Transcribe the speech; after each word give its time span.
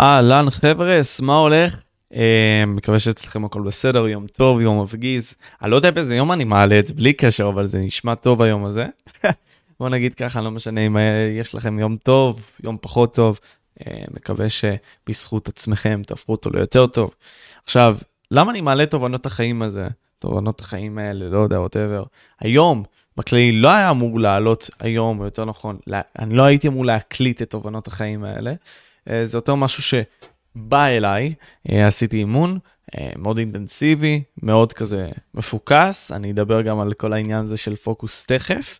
אהלן 0.00 0.50
חבר'ס, 0.50 1.20
מה 1.20 1.36
הולך? 1.36 1.76
אה, 2.14 2.64
מקווה 2.66 3.00
שאצלכם 3.00 3.44
הכל 3.44 3.62
בסדר, 3.62 4.08
יום 4.08 4.26
טוב, 4.26 4.60
יום 4.60 4.82
מפגיז. 4.82 5.34
אני 5.62 5.70
לא 5.70 5.76
יודע 5.76 5.90
באיזה 5.90 6.16
יום 6.16 6.32
אני 6.32 6.44
מעלה 6.44 6.78
את 6.78 6.86
זה, 6.86 6.94
בלי 6.94 7.12
קשר, 7.12 7.48
אבל 7.48 7.66
זה 7.66 7.78
נשמע 7.78 8.14
טוב 8.14 8.42
היום 8.42 8.64
הזה. 8.64 8.86
בוא 9.80 9.88
נגיד 9.88 10.14
ככה, 10.14 10.40
לא 10.40 10.50
משנה 10.50 10.80
אם 10.80 10.96
אה, 10.96 11.32
יש 11.38 11.54
לכם 11.54 11.78
יום 11.78 11.96
טוב, 11.96 12.46
יום 12.64 12.76
פחות 12.80 13.14
טוב, 13.14 13.40
אה, 13.80 14.04
מקווה 14.14 14.46
שבזכות 14.48 15.48
עצמכם 15.48 16.02
תהפכו 16.06 16.32
אותו 16.32 16.50
ליותר 16.50 16.86
טוב. 16.86 17.14
עכשיו, 17.64 17.96
למה 18.30 18.50
אני 18.50 18.60
מעלה 18.60 18.86
תובנות 18.86 19.26
החיים 19.26 19.62
הזה? 19.62 19.88
תובנות 20.18 20.60
החיים 20.60 20.98
האלה, 20.98 21.28
לא 21.28 21.38
יודע, 21.38 21.60
ווטאבר. 21.60 22.02
היום, 22.40 22.82
בכללי, 23.16 23.52
לא 23.52 23.68
היה 23.68 23.90
אמור 23.90 24.20
לעלות 24.20 24.70
היום, 24.80 25.20
או 25.20 25.24
יותר 25.24 25.44
נכון, 25.44 25.78
לה, 25.86 26.00
אני 26.18 26.34
לא 26.34 26.42
הייתי 26.42 26.68
אמור 26.68 26.84
להקליט 26.84 27.42
את 27.42 27.50
תובנות 27.50 27.86
החיים 27.86 28.24
האלה. 28.24 28.52
אה, 29.08 29.26
זה 29.26 29.38
יותר 29.38 29.54
משהו 29.54 29.82
שבא 29.82 30.86
אליי, 30.86 31.34
אה, 31.70 31.86
עשיתי 31.86 32.16
אימון 32.16 32.58
אה, 32.98 33.10
מאוד 33.16 33.38
אינטנסיבי, 33.38 34.22
מאוד 34.42 34.72
כזה 34.72 35.08
מפוקס, 35.34 36.12
אני 36.12 36.30
אדבר 36.30 36.62
גם 36.62 36.80
על 36.80 36.92
כל 36.92 37.12
העניין 37.12 37.44
הזה 37.44 37.56
של 37.56 37.76
פוקוס 37.76 38.26
תכף, 38.26 38.78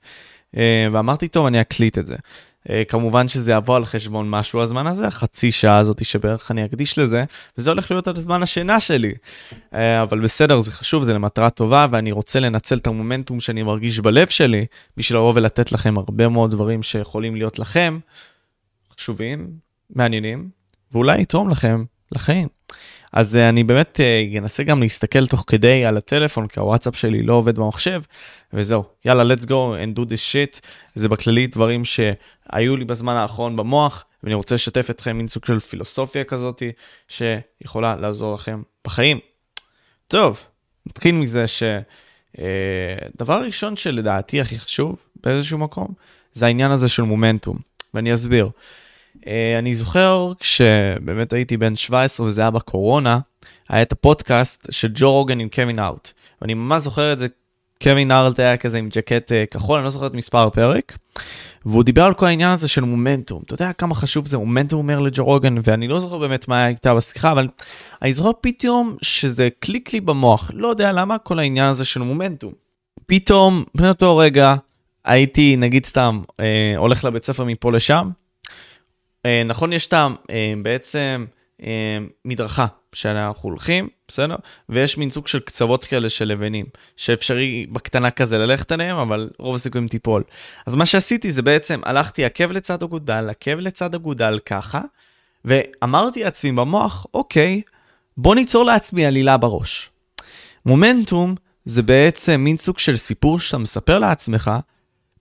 ואמרתי, 0.93 1.29
טוב, 1.29 1.47
אני 1.47 1.61
אקליט 1.61 1.99
את 1.99 2.07
זה. 2.07 2.17
כמובן 2.89 3.29
שזה 3.29 3.53
יבוא 3.53 3.77
על 3.77 3.85
חשבון 3.85 4.31
משהו 4.31 4.61
הזמן 4.61 4.87
הזה, 4.87 5.07
החצי 5.07 5.53
שעה 5.53 5.79
הזאת 5.79 6.05
שבערך 6.05 6.51
אני 6.51 6.65
אקדיש 6.65 6.99
לזה, 6.99 7.25
וזה 7.59 7.71
הולך 7.71 7.91
להיות 7.91 8.09
על 8.09 8.17
זמן 8.17 8.43
השינה 8.43 8.81
שלי. 8.81 9.15
אבל 9.73 10.21
בסדר, 10.21 10.61
זה 10.61 10.73
חשוב, 10.73 11.05
זה 11.05 11.15
למטרה 11.15 11.51
טובה, 11.51 11.87
ואני 11.91 12.13
רוצה 12.13 12.41
לנצל 12.41 12.79
את 12.79 12.87
המומנטום 12.87 13.41
שאני 13.41 13.63
מרגיש 13.63 14.01
בלב 14.01 14.29
שלי, 14.29 14.67
בשביל 14.97 15.19
לבוא 15.19 15.33
ולתת 15.35 15.73
לכם 15.73 15.99
הרבה 15.99 16.29
מאוד 16.29 16.51
דברים 16.51 16.83
שיכולים 16.83 17.37
להיות 17.37 17.59
לכם 17.59 17.99
חשובים, 18.95 19.51
מעניינים, 19.95 20.49
ואולי 20.93 21.21
יתרום 21.21 21.51
לכם 21.51 21.85
לחיים. 22.13 22.49
אז 23.13 23.37
uh, 23.37 23.49
אני 23.49 23.65
באמת 23.65 24.01
uh, 24.01 24.39
אנסה 24.39 24.63
גם 24.63 24.83
להסתכל 24.83 25.27
תוך 25.27 25.45
כדי 25.47 25.85
על 25.85 25.97
הטלפון, 25.97 26.47
כי 26.47 26.61
הוואטסאפ 26.61 26.97
שלי 26.97 27.23
לא 27.23 27.35
עובד 27.35 27.57
במחשב, 27.57 28.03
וזהו, 28.53 28.85
יאללה, 29.05 29.35
let's 29.35 29.45
go 29.45 29.49
and 29.49 29.99
do 29.99 30.01
this 30.01 30.33
shit. 30.33 30.61
זה 30.95 31.09
בכללי 31.09 31.47
דברים 31.47 31.85
שהיו 31.85 32.77
לי 32.77 32.85
בזמן 32.85 33.15
האחרון 33.15 33.57
במוח, 33.57 34.05
ואני 34.23 34.35
רוצה 34.35 34.55
לשתף 34.55 34.91
אתכם 34.91 35.17
מין 35.17 35.29
סוג 35.29 35.45
של 35.45 35.61
פילוסופיה 35.61 36.25
כזאתי, 36.25 36.73
שיכולה 37.09 37.97
לעזור 37.97 38.35
לכם 38.35 38.63
בחיים. 38.85 39.19
טוב, 40.09 40.47
נתחיל 40.87 41.15
מזה 41.15 41.45
שדבר 41.47 43.41
uh, 43.41 43.45
ראשון 43.45 43.77
שלדעתי 43.77 44.41
הכי 44.41 44.59
חשוב 44.59 44.97
באיזשהו 45.23 45.59
מקום, 45.59 45.89
זה 46.33 46.47
העניין 46.47 46.71
הזה 46.71 46.89
של 46.89 47.03
מומנטום, 47.03 47.57
ואני 47.95 48.15
אסביר. 48.15 48.51
אה, 49.31 49.59
אני 49.59 49.75
זוכר 49.75 50.33
כשבאמת 50.41 51.33
הייתי 51.33 51.57
בן 51.57 51.77
17 51.77 52.27
וזה 52.27 52.41
היה 52.41 52.51
בקורונה, 52.51 53.19
היה 53.69 53.83
את 53.83 53.93
הפודקאסט 53.93 54.67
של 54.71 54.91
ג'ו 54.95 55.13
רוגן 55.13 55.41
עם 55.41 55.49
קווין 55.49 55.79
הארט. 55.79 56.13
ואני 56.43 56.55
ממש 56.55 56.83
זוכר 56.83 57.13
את 57.13 57.19
זה, 57.19 57.27
קווין 57.83 58.13
הארט 58.13 58.39
היה 58.39 58.57
כזה 58.57 58.79
עם 58.79 58.89
ג'קט 58.89 59.33
אה, 59.33 59.45
כחול, 59.51 59.77
אני 59.79 59.85
לא 59.85 59.91
זוכר 59.91 60.07
את 60.07 60.15
מספר 60.15 60.47
הפרק. 60.47 60.99
והוא 61.65 61.83
דיבר 61.83 62.03
על 62.03 62.15
כל 62.15 62.27
העניין 62.27 62.51
הזה 62.51 62.69
של 62.69 62.85
מומנטום. 62.85 63.43
אתה 63.47 63.55
יודע 63.55 63.73
כמה 63.73 63.95
חשוב 63.95 64.27
זה 64.27 64.39
מומנטום 64.39 64.79
אומר 64.79 64.99
לג'ו 64.99 65.25
רוגן, 65.25 65.55
ואני 65.65 65.89
לא 65.89 66.01
זוכר 66.01 66.19
באמת 66.19 66.49
מה 66.49 66.65
הייתה 66.65 66.95
בשיחה, 66.95 67.33
אבל 67.33 67.49
אני 68.03 68.15
זוכר 68.15 68.31
פתאום 68.41 68.97
שזה 69.03 69.49
קליק 69.59 69.93
לי 69.93 70.01
במוח. 70.01 70.51
לא 70.55 70.69
יודע 70.69 70.93
למה 70.93 71.19
כל 71.19 71.39
העניין 71.39 71.67
הזה 71.67 71.85
של 71.85 72.01
מומנטום. 72.01 72.53
פתאום, 73.07 73.65
באותו 73.75 74.17
רגע, 74.17 74.55
הייתי, 75.05 75.57
נגיד 75.57 75.87
סתם, 75.87 76.21
אה, 76.41 76.75
הולך 76.77 77.05
לבית 77.05 77.25
ספר 77.25 77.45
מפה 77.45 77.73
לשם, 77.73 78.11
נכון, 79.45 79.73
יש 79.73 79.87
את. 79.87 79.95
אה, 80.31 80.53
בעצם 80.63 81.25
אה, 81.63 81.99
מדרכה 82.25 82.67
שאנחנו 82.93 83.49
הולכים, 83.49 83.89
בסדר? 84.09 84.37
ויש 84.69 84.99
מין 84.99 85.11
סוג 85.11 85.29
של 85.29 85.41
קצוות 85.41 85.85
כאלה 85.85 86.11
של 86.11 86.25
לבנים, 86.25 86.67
שאפשרי 86.97 87.67
בקטנה 87.73 88.11
כזה 88.11 88.39
ללכת 88.39 88.73
עליהם, 88.73 88.97
אבל 88.97 89.31
רוב 89.39 89.55
הסיכויים 89.55 89.89
תיפול. 89.89 90.23
אז 90.67 90.75
מה 90.75 90.87
שעשיתי 90.87 91.33
זה 91.33 91.43
בעצם, 91.43 91.81
הלכתי 91.85 92.25
עקב 92.25 92.53
לצד 92.53 92.83
אגודל, 92.83 93.31
עקב 93.31 93.59
לצד 93.59 93.95
אגודל 93.95 94.39
ככה, 94.47 94.81
ואמרתי 95.45 96.25
לעצמי 96.25 96.53
במוח, 96.53 97.07
אוקיי, 97.15 97.63
בוא 98.17 98.35
ניצור 98.35 98.65
לעצמי 98.65 99.07
עלילה 99.07 99.37
בראש. 99.37 99.91
מומנטום 100.67 101.35
זה 101.65 101.83
בעצם 101.83 102.41
מין 102.41 102.57
סוג 102.57 102.79
של 102.79 102.97
סיפור 102.97 103.41
שאתה 103.41 103.59
מספר 103.59 103.99
לעצמך 103.99 104.51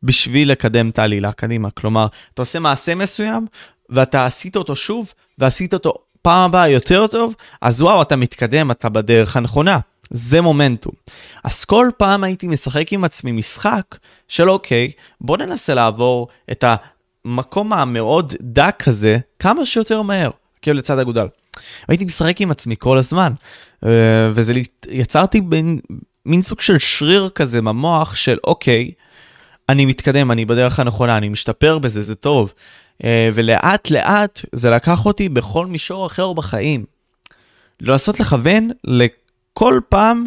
בשביל 0.03 0.51
לקדם 0.51 0.89
את 0.89 0.99
העלילה 0.99 1.31
קדימה. 1.31 1.71
כלומר, 1.71 2.07
אתה 2.33 2.41
עושה 2.41 2.59
מעשה 2.59 2.95
מסוים, 2.95 3.45
ואתה 3.89 4.25
עשית 4.25 4.55
אותו 4.55 4.75
שוב, 4.75 5.13
ועשית 5.37 5.73
אותו 5.73 5.93
פעם 6.21 6.49
הבאה 6.49 6.69
יותר 6.69 7.07
טוב, 7.07 7.35
אז 7.61 7.81
וואו, 7.81 8.01
אתה 8.01 8.15
מתקדם, 8.15 8.71
אתה 8.71 8.89
בדרך 8.89 9.37
הנכונה. 9.37 9.79
זה 10.11 10.41
מומנטום. 10.41 10.93
אז 11.43 11.65
כל 11.65 11.89
פעם 11.97 12.23
הייתי 12.23 12.47
משחק 12.47 12.93
עם 12.93 13.03
עצמי 13.03 13.31
משחק 13.31 13.97
של 14.27 14.49
אוקיי, 14.49 14.91
בוא 15.21 15.37
ננסה 15.37 15.73
לעבור 15.73 16.27
את 16.51 16.63
המקום 17.25 17.73
המאוד 17.73 18.33
דק 18.41 18.83
הזה 18.87 19.17
כמה 19.39 19.65
שיותר 19.65 20.01
מהר, 20.01 20.29
כאילו 20.61 20.77
לצד 20.77 20.99
אגודל. 20.99 21.27
הייתי 21.87 22.05
משחק 22.05 22.41
עם 22.41 22.51
עצמי 22.51 22.75
כל 22.79 22.97
הזמן, 22.97 23.33
אה, 23.85 23.89
וזה 24.31 24.53
יצרתי 24.89 25.41
בין, 25.41 25.79
מין 26.25 26.41
סוג 26.41 26.61
של 26.61 26.77
שריר 26.77 27.29
כזה 27.35 27.61
במוח 27.61 28.15
של 28.15 28.37
אוקיי, 28.43 28.91
אני 29.69 29.85
מתקדם, 29.85 30.31
אני 30.31 30.45
בדרך 30.45 30.79
הנכונה, 30.79 31.17
אני 31.17 31.29
משתפר 31.29 31.77
בזה, 31.77 32.01
זה 32.01 32.15
טוב. 32.15 32.53
אה, 33.03 33.29
ולאט 33.33 33.91
לאט 33.91 34.41
זה 34.51 34.69
לקח 34.69 35.05
אותי 35.05 35.29
בכל 35.29 35.65
מישור 35.65 36.07
אחר 36.07 36.33
בחיים. 36.33 36.85
לנסות 37.81 38.19
לכוון 38.19 38.69
לכל 38.83 39.79
פעם 39.89 40.25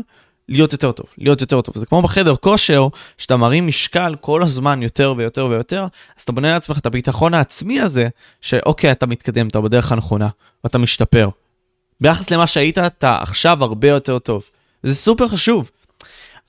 להיות 0.48 0.72
יותר 0.72 0.92
טוב, 0.92 1.06
להיות 1.18 1.40
יותר 1.40 1.60
טוב. 1.60 1.74
זה 1.78 1.86
כמו 1.86 2.02
בחדר 2.02 2.36
כושר, 2.36 2.88
שאתה 3.18 3.36
מרים 3.36 3.66
משקל 3.66 4.14
כל 4.20 4.42
הזמן 4.42 4.82
יותר 4.82 5.14
ויותר 5.16 5.46
ויותר, 5.46 5.86
אז 6.16 6.22
אתה 6.22 6.32
בונה 6.32 6.52
לעצמך 6.52 6.78
את 6.78 6.86
הביטחון 6.86 7.34
העצמי 7.34 7.80
הזה, 7.80 8.08
שאוקיי, 8.40 8.92
אתה 8.92 9.06
מתקדם, 9.06 9.48
אתה 9.48 9.60
בדרך 9.60 9.92
הנכונה, 9.92 10.28
ואתה 10.64 10.78
משתפר. 10.78 11.28
ביחס 12.00 12.30
למה 12.30 12.46
שהיית, 12.46 12.78
אתה 12.78 13.18
עכשיו 13.22 13.64
הרבה 13.64 13.88
יותר 13.88 14.18
טוב. 14.18 14.50
זה 14.82 14.94
סופר 14.94 15.28
חשוב. 15.28 15.70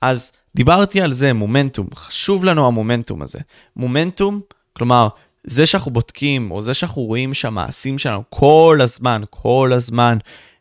אז 0.00 0.32
דיברתי 0.54 1.00
על 1.00 1.12
זה, 1.12 1.32
מומנטום, 1.32 1.86
חשוב 1.94 2.44
לנו 2.44 2.66
המומנטום 2.66 3.22
הזה. 3.22 3.38
מומנטום, 3.76 4.40
כלומר, 4.72 5.08
זה 5.44 5.66
שאנחנו 5.66 5.90
בודקים, 5.90 6.50
או 6.50 6.62
זה 6.62 6.74
שאנחנו 6.74 7.02
רואים 7.02 7.34
שהמעשים 7.34 7.98
שלנו 7.98 8.22
כל 8.30 8.78
הזמן, 8.82 9.22
כל 9.30 9.72
הזמן 9.74 10.18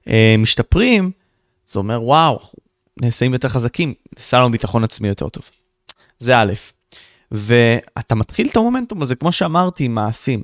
אה, 0.07 0.35
משתפרים, 0.38 1.11
זה 1.67 1.79
אומר, 1.79 2.03
וואו, 2.03 2.39
נעשים 3.01 3.33
יותר 3.33 3.49
חזקים, 3.49 3.94
נעשה 4.17 4.39
לנו 4.39 4.51
ביטחון 4.51 4.83
עצמי 4.83 5.07
יותר 5.07 5.29
טוב. 5.29 5.49
זה 6.19 6.38
א', 6.38 6.53
ואתה 7.31 8.16
מתחיל 8.16 8.47
את 8.47 8.57
המומנטום 8.57 9.01
הזה, 9.01 9.16
כמו 9.16 9.31
שאמרתי, 9.31 9.83
עם 9.83 9.95
מעשים. 9.95 10.41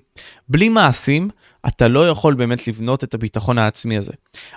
בלי 0.50 0.70
מעשים, 0.70 1.30
אתה 1.68 1.88
לא 1.88 2.10
יכול 2.10 2.34
באמת 2.34 2.68
לבנות 2.68 3.04
את 3.04 3.14
הביטחון 3.14 3.58
העצמי 3.58 3.98
הזה. 3.98 4.12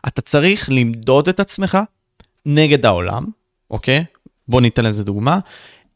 אתה 0.07 0.23
צריך 0.23 0.69
למדוד 0.73 1.29
את 1.29 1.41
עצמך 1.41 1.79
נגד 2.47 2.87
העולם, 2.87 3.27
אוקיי? 3.71 4.05
בוא 4.49 4.61
ניתן 4.61 4.85
לזה 4.85 5.05
דוגמה. 5.05 5.39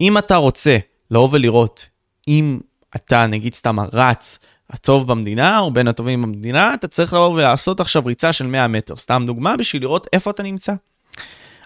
אם 0.01 0.19
אתה 0.19 0.37
רוצה 0.37 0.79
לבוא 1.11 1.29
ולראות 1.33 1.87
אם 2.29 2.61
אתה 2.97 3.27
נגיד 3.27 3.55
סתם 3.55 3.77
רץ 3.93 4.39
הטוב 4.71 5.07
במדינה 5.07 5.59
או 5.59 5.71
בין 5.71 5.89
הטובים 5.89 6.23
במדינה, 6.23 6.75
אתה 6.75 6.89
צריך 6.89 7.13
לבוא 7.13 7.29
ולעשות 7.35 7.81
עכשיו 7.81 8.07
ריצה 8.07 8.33
של 8.33 8.47
100 8.47 8.69
מטר, 8.69 8.97
סתם 8.97 9.23
דוגמה 9.27 9.57
בשביל 9.57 9.83
לראות 9.83 10.07
איפה 10.13 10.31
אתה 10.31 10.43
נמצא. 10.43 10.73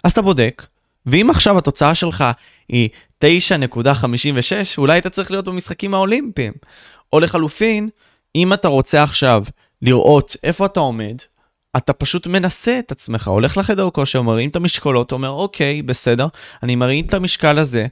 אז 0.04 0.12
אתה 0.12 0.22
בודק, 0.22 0.66
ואם 1.06 1.30
עכשיו 1.30 1.58
התוצאה 1.58 1.94
שלך 1.94 2.24
היא 2.68 2.88
9.56, 3.24 3.28
אולי 4.78 4.98
אתה 4.98 5.10
צריך 5.10 5.30
להיות 5.30 5.44
במשחקים 5.44 5.94
האולימפיים. 5.94 6.52
או 7.12 7.20
לחלופין, 7.20 7.88
אם 8.36 8.52
אתה 8.52 8.68
רוצה 8.68 9.02
עכשיו 9.02 9.44
לראות 9.82 10.36
איפה 10.42 10.66
אתה 10.66 10.80
עומד, 10.80 11.16
אתה 11.76 11.92
פשוט 11.92 12.26
מנסה 12.26 12.78
את 12.78 12.92
עצמך, 12.92 13.28
הולך 13.28 13.56
לחדר 13.56 13.90
כושר, 13.90 14.22
מרים 14.22 14.48
את 14.48 14.56
המשקולות, 14.56 15.12
אומר, 15.12 15.30
אוקיי, 15.30 15.82
בסדר, 15.82 16.26
אני 16.62 16.76
מרים 16.76 17.04
את 17.06 17.14
המשקל 17.14 17.58
הזה, 17.58 17.86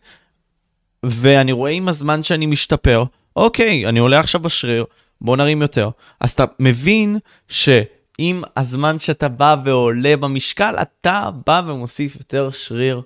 ואני 1.02 1.52
רואה 1.52 1.70
עם 1.70 1.88
הזמן 1.88 2.22
שאני 2.22 2.46
משתפר, 2.46 3.04
אוקיי, 3.38 3.86
אני 3.86 3.98
עולה 3.98 4.20
עכשיו 4.20 4.40
בשריר, 4.40 4.84
בוא 5.20 5.36
נרים 5.36 5.62
יותר. 5.62 5.90
אז 6.20 6.30
אתה 6.30 6.44
מבין 6.58 7.18
שעם 7.48 8.42
הזמן 8.56 8.98
שאתה 8.98 9.28
בא 9.28 9.56
ועולה 9.64 10.16
במשקל, 10.16 10.74
אתה 10.82 11.30
בא 11.46 11.62
ומוסיף 11.66 12.16
יותר 12.16 12.50
שריר. 12.50 13.02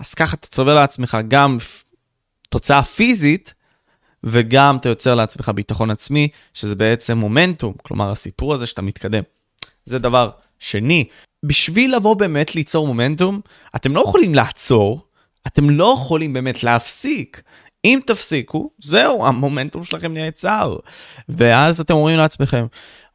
אז 0.00 0.14
ככה 0.14 0.36
אתה 0.36 0.46
צובר 0.46 0.74
לעצמך 0.74 1.18
גם 1.28 1.56
תוצאה 2.48 2.82
פיזית, 2.82 3.54
וגם 4.24 4.76
אתה 4.76 4.88
יוצר 4.88 5.14
לעצמך 5.14 5.48
ביטחון 5.54 5.90
עצמי, 5.90 6.28
שזה 6.54 6.74
בעצם 6.74 7.18
מומנטום, 7.18 7.74
כלומר 7.82 8.10
הסיפור 8.12 8.54
הזה 8.54 8.66
שאתה 8.66 8.82
מתקדם. 8.82 9.22
זה 9.84 9.98
דבר 9.98 10.30
שני. 10.58 11.04
בשביל 11.44 11.96
לבוא 11.96 12.16
באמת 12.16 12.54
ליצור 12.54 12.86
מומנטום, 12.86 13.40
אתם 13.76 13.96
לא 13.96 14.00
יכולים 14.00 14.34
לעצור, 14.34 15.06
אתם 15.46 15.70
לא 15.70 15.94
יכולים 15.98 16.32
באמת 16.32 16.62
להפסיק. 16.62 17.42
אם 17.84 18.00
תפסיקו, 18.06 18.70
זהו, 18.82 19.26
המומנטום 19.26 19.84
שלכם 19.84 20.14
נעצר. 20.14 20.76
ואז 21.28 21.80
אתם 21.80 21.94
אומרים 21.94 22.18
לעצמכם, 22.18 22.66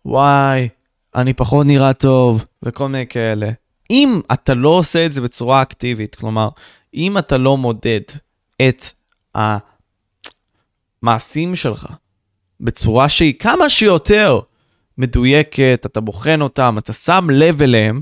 וואי, 0.06 0.70
אני 1.16 1.34
פחות 1.34 1.66
נראה 1.66 1.94
טוב, 1.94 2.46
וכל 2.64 2.88
מיני 2.88 3.08
כאלה. 3.08 3.52
אם 3.92 4.22
אתה 4.34 4.54
לא 4.54 4.70
עושה 4.70 5.06
את 5.06 5.12
זה 5.12 5.22
בצורה 5.22 5.62
אקטיבית, 5.62 6.16
כלומר, 6.16 6.50
אם 6.94 7.18
אתה 7.18 7.38
לא 7.38 7.58
מודד 7.58 8.02
את 8.62 8.86
המעשים 11.04 11.56
שלך 11.56 11.88
בצורה 12.60 13.10
שהיא 13.10 13.34
כמה 13.40 13.70
שיותר 13.70 14.40
מדויקת, 14.98 15.84
אתה 15.86 16.02
בוחן 16.02 16.42
אותם, 16.42 16.76
אתה 16.78 16.94
שם 16.94 17.28
לב 17.32 17.62
אליהם, 17.62 18.02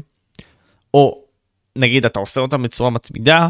או 0.94 1.24
נגיד 1.76 2.06
אתה 2.06 2.20
עושה 2.20 2.42
אותם 2.42 2.64
בצורה 2.64 2.90
מתמידה, 2.90 3.50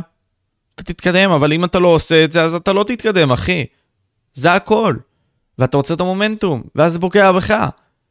אתה 0.77 0.93
תתקדם, 0.93 1.31
אבל 1.31 1.53
אם 1.53 1.63
אתה 1.63 1.79
לא 1.79 1.87
עושה 1.87 2.23
את 2.23 2.31
זה, 2.31 2.43
אז 2.43 2.55
אתה 2.55 2.73
לא 2.73 2.83
תתקדם, 2.83 3.31
אחי. 3.31 3.65
זה 4.33 4.53
הכל. 4.53 4.95
ואתה 5.59 5.77
רוצה 5.77 5.93
את 5.93 6.01
המומנטום, 6.01 6.63
ואז 6.75 6.93
זה 6.93 6.99
פוגע 6.99 7.31
בך. 7.31 7.53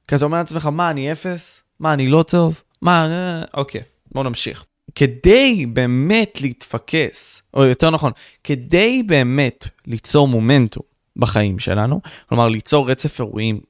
כי 0.08 0.16
אתה 0.16 0.24
אומר 0.24 0.38
לעצמך, 0.38 0.66
מה, 0.66 0.90
אני 0.90 1.12
אפס? 1.12 1.62
מה, 1.80 1.94
אני 1.94 2.08
לא 2.08 2.22
טוב? 2.22 2.62
מה, 2.82 3.06
אה, 3.06 3.42
אוקיי, 3.54 3.80
בואו 4.12 4.24
נמשיך. 4.24 4.64
כדי 4.94 5.66
באמת 5.66 6.40
להתפקס, 6.40 7.42
או 7.54 7.64
יותר 7.64 7.90
נכון, 7.90 8.12
כדי 8.44 9.02
באמת 9.06 9.68
ליצור 9.86 10.28
מומנטום 10.28 10.82
בחיים 11.16 11.58
שלנו, 11.58 12.00
כלומר 12.28 12.48
ליצור 12.48 12.90
רצף 12.90 13.20
אירועים 13.20 13.60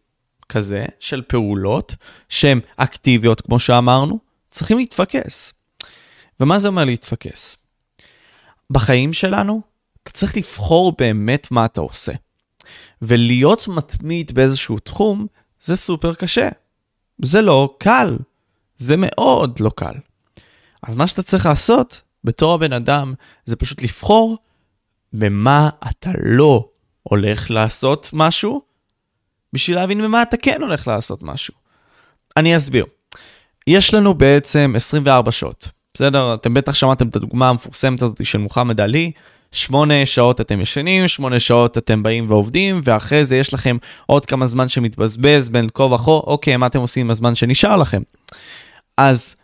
כזה 0.49 0.85
של 1.01 1.23
פעולות 1.23 1.95
שהן 2.29 2.61
אקטיביות, 2.77 3.41
כמו 3.41 3.59
שאמרנו, 3.59 4.19
צריכים 4.51 4.79
להתפקס. 4.79 5.53
ומה 6.41 6.59
זה 6.59 6.69
אומר 6.69 6.85
להתפקס? 6.85 7.57
בחיים 8.71 9.13
שלנו, 9.13 9.61
אתה 10.03 10.11
צריך 10.11 10.37
לבחור 10.37 10.93
באמת 10.99 11.51
מה 11.51 11.65
אתה 11.65 11.81
עושה. 11.81 12.13
ולהיות 13.03 13.69
מתמיד 13.69 14.33
באיזשהו 14.35 14.79
תחום, 14.79 15.27
זה 15.61 15.77
סופר 15.77 16.15
קשה. 16.15 16.49
זה 17.23 17.43
לא 17.43 17.75
קל. 17.79 18.17
זה 18.77 18.95
מאוד 18.99 19.61
לא 19.61 19.71
קל. 19.77 19.95
אז 20.83 20.95
מה 20.95 21.07
שאתה 21.07 21.23
צריך 21.23 21.47
לעשות 21.47 22.03
בתור 22.25 22.55
הבן 22.55 22.73
אדם, 22.73 23.15
זה 23.45 23.57
פשוט 23.57 23.83
לבחור 23.83 24.39
במה 25.13 25.71
אתה 25.91 26.11
לא 26.25 26.69
הולך 27.03 27.51
לעשות 27.51 28.11
משהו, 28.13 28.63
בשביל 29.53 29.77
להבין 29.77 30.03
במה 30.03 30.23
אתה 30.23 30.37
כן 30.37 30.63
הולך 30.63 30.89
לעשות 30.89 31.23
משהו. 31.23 31.55
אני 32.37 32.57
אסביר. 32.57 32.87
יש 33.67 33.95
לנו 33.95 34.15
בעצם 34.15 34.73
24 34.77 35.33
שעות, 35.33 35.69
בסדר? 35.97 36.35
אתם 36.35 36.55
בטח 36.55 36.75
שמעתם 36.75 37.09
את 37.09 37.17
הדוגמה 37.17 37.49
המפורסמת 37.49 38.03
הזאת 38.03 38.27
של 38.27 38.39
מוחמד 38.39 38.81
עלי, 38.81 39.13
שמונה 39.53 40.07
שעות 40.07 40.41
אתם 40.41 40.61
ישנים, 40.61 41.09
שמונה 41.09 41.41
שעות 41.41 41.79
אתם 41.79 42.03
באים 42.03 42.31
ועובדים, 42.31 42.81
ואחרי 42.85 43.25
זה 43.25 43.37
יש 43.37 43.55
לכם 43.55 43.77
עוד 44.07 44.27
כמה 44.27 44.47
זמן 44.47 44.69
שמתבזבז 44.69 45.49
בין 45.49 45.69
כה 45.75 45.83
וכה, 45.83 46.11
אוקיי, 46.11 46.57
מה 46.57 46.67
אתם 46.67 46.81
עושים 46.81 47.07
עם 47.07 47.11
הזמן 47.11 47.35
שנשאר 47.35 47.77
לכם? 47.77 48.03
אז 48.97 49.37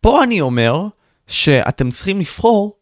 פה 0.00 0.22
אני 0.22 0.40
אומר 0.40 0.86
שאתם 1.26 1.90
צריכים 1.90 2.20
לבחור 2.20 2.76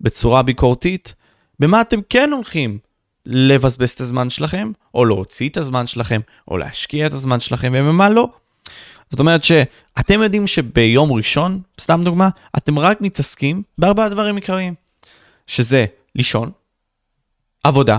בצורה 0.00 0.42
ביקורתית 0.42 1.14
במה 1.58 1.80
אתם 1.80 2.00
כן 2.10 2.30
הולכים 2.32 2.78
לבזבז 3.26 3.90
את 3.90 4.00
הזמן 4.00 4.30
שלכם, 4.30 4.72
או 4.94 5.04
להוציא 5.04 5.48
את 5.48 5.56
הזמן 5.56 5.86
שלכם, 5.86 6.20
או 6.48 6.58
להשקיע 6.58 7.06
את 7.06 7.12
הזמן 7.12 7.40
שלכם, 7.40 7.72
ובמה 7.76 8.08
לא. 8.08 8.28
זאת 9.12 9.20
אומרת 9.20 9.44
שאתם 9.44 10.22
יודעים 10.22 10.46
שביום 10.46 11.12
ראשון, 11.12 11.60
סתם 11.80 12.00
דוגמה, 12.04 12.28
אתם 12.56 12.78
רק 12.78 13.00
מתעסקים 13.00 13.62
בארבעה 13.78 14.08
דברים 14.08 14.36
עיקריים, 14.36 14.74
שזה 15.46 15.86
לישון, 16.14 16.50
עבודה, 17.64 17.98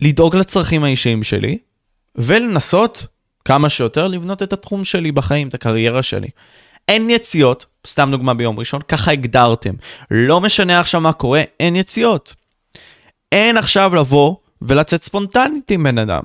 לדאוג 0.00 0.36
לצרכים 0.36 0.84
האישיים 0.84 1.24
שלי, 1.24 1.58
ולנסות 2.14 3.06
כמה 3.44 3.68
שיותר 3.68 4.08
לבנות 4.08 4.42
את 4.42 4.52
התחום 4.52 4.84
שלי 4.84 5.12
בחיים, 5.12 5.48
את 5.48 5.54
הקריירה 5.54 6.02
שלי. 6.02 6.28
אין 6.88 7.10
יציאות, 7.10 7.66
סתם 7.86 8.08
דוגמה 8.10 8.34
ביום 8.34 8.58
ראשון, 8.58 8.82
ככה 8.82 9.10
הגדרתם. 9.10 9.74
לא 10.10 10.40
משנה 10.40 10.80
עכשיו 10.80 11.00
מה 11.00 11.12
קורה, 11.12 11.42
אין 11.60 11.76
יציאות. 11.76 12.34
אין 13.32 13.56
עכשיו 13.56 13.94
לבוא 13.94 14.36
ולצאת 14.62 15.02
ספונטנית 15.02 15.70
עם 15.70 15.82
בן 15.82 15.98
אדם. 15.98 16.22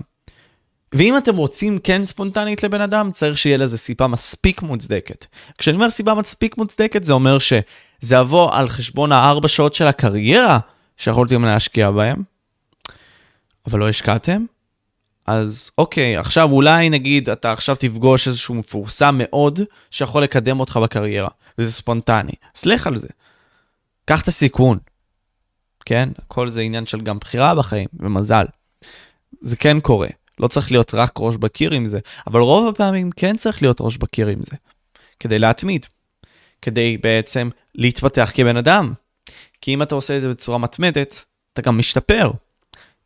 ואם 0.93 1.17
אתם 1.17 1.35
רוצים 1.35 1.79
כן 1.79 2.05
ספונטנית 2.05 2.63
לבן 2.63 2.81
אדם, 2.81 3.11
צריך 3.11 3.37
שיהיה 3.37 3.57
לזה 3.57 3.77
סיבה 3.77 4.07
מספיק 4.07 4.61
מוצדקת. 4.61 5.25
כשאני 5.57 5.75
אומר 5.75 5.89
סיבה 5.89 6.13
מספיק 6.13 6.57
מוצדקת, 6.57 7.03
זה 7.03 7.13
אומר 7.13 7.37
שזה 7.39 8.15
יבוא 8.15 8.53
על 8.53 8.69
חשבון 8.69 9.11
הארבע 9.11 9.47
שעות 9.47 9.73
של 9.73 9.87
הקריירה 9.87 10.59
שיכולתם 10.97 11.45
להשקיע 11.45 11.91
בהם, 11.91 12.23
אבל 13.67 13.79
לא 13.79 13.89
השקעתם, 13.89 14.45
אז 15.27 15.71
אוקיי, 15.77 16.17
עכשיו 16.17 16.51
אולי 16.51 16.89
נגיד 16.89 17.29
אתה 17.29 17.51
עכשיו 17.51 17.75
תפגוש 17.75 18.27
איזשהו 18.27 18.55
מפורסם 18.55 19.15
מאוד 19.17 19.59
שיכול 19.91 20.23
לקדם 20.23 20.59
אותך 20.59 20.77
בקריירה, 20.77 21.29
וזה 21.57 21.71
ספונטני. 21.71 22.31
סלח 22.55 22.87
על 22.87 22.97
זה. 22.97 23.07
קח 24.05 24.21
את 24.21 24.27
הסיכון. 24.27 24.77
כן? 25.85 26.09
הכל 26.17 26.49
זה 26.49 26.61
עניין 26.61 26.85
של 26.85 27.01
גם 27.01 27.19
בחירה 27.19 27.55
בחיים 27.55 27.87
ומזל. 27.99 28.45
זה 29.41 29.55
כן 29.55 29.79
קורה. 29.79 30.07
לא 30.39 30.47
צריך 30.47 30.71
להיות 30.71 30.93
רק 30.93 31.11
ראש 31.17 31.35
בקיר 31.35 31.73
עם 31.73 31.85
זה, 31.85 31.99
אבל 32.27 32.39
רוב 32.39 32.67
הפעמים 32.67 33.11
כן 33.11 33.37
צריך 33.37 33.61
להיות 33.61 33.77
ראש 33.81 33.97
בקיר 33.97 34.27
עם 34.27 34.43
זה. 34.43 34.55
כדי 35.19 35.39
להתמיד. 35.39 35.85
כדי 36.61 36.97
בעצם 36.97 37.49
להתפתח 37.75 38.31
כבן 38.33 38.57
אדם. 38.57 38.93
כי 39.61 39.73
אם 39.73 39.81
אתה 39.81 39.95
עושה 39.95 40.17
את 40.17 40.21
זה 40.21 40.29
בצורה 40.29 40.57
מתמדת, 40.57 41.25
אתה 41.53 41.61
גם 41.61 41.77
משתפר. 41.77 42.31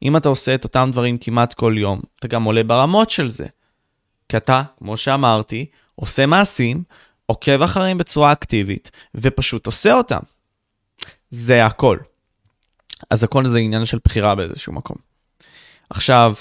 אם 0.02 0.18
אתה 0.18 0.30
עושה 0.30 0.56
את 0.56 0.64
אותם 0.64 0.90
דברים 0.92 1.18
כמעט 1.18 1.54
כל 1.54 1.76
יום, 1.78 2.02
אתה 2.20 2.28
גם 2.28 2.44
עולה 2.44 2.64
ברמות 2.64 3.10
של 3.10 3.30
זה. 3.30 3.46
כי 4.30 4.38
אתה, 4.38 4.64
כמו 4.78 4.98
שאמרתי, 4.98 5.66
עושה 5.96 6.26
מעשים, 6.26 6.84
עוקב 7.26 7.62
אחריהם 7.62 7.98
בצורה 7.98 8.32
אקטיבית, 8.32 8.92
ופשוט 9.16 9.66
עושה 9.66 9.94
אותם. 9.94 10.20
זה 11.30 11.66
הכל. 11.66 11.98
אז 13.10 13.24
הכל 13.24 13.46
זה 13.46 13.58
עניין 13.58 13.86
של 13.86 14.00
בחירה 14.06 14.36
באיזשהו 14.36 14.74
מקום. 14.74 14.98
עכשיו, 15.90 16.34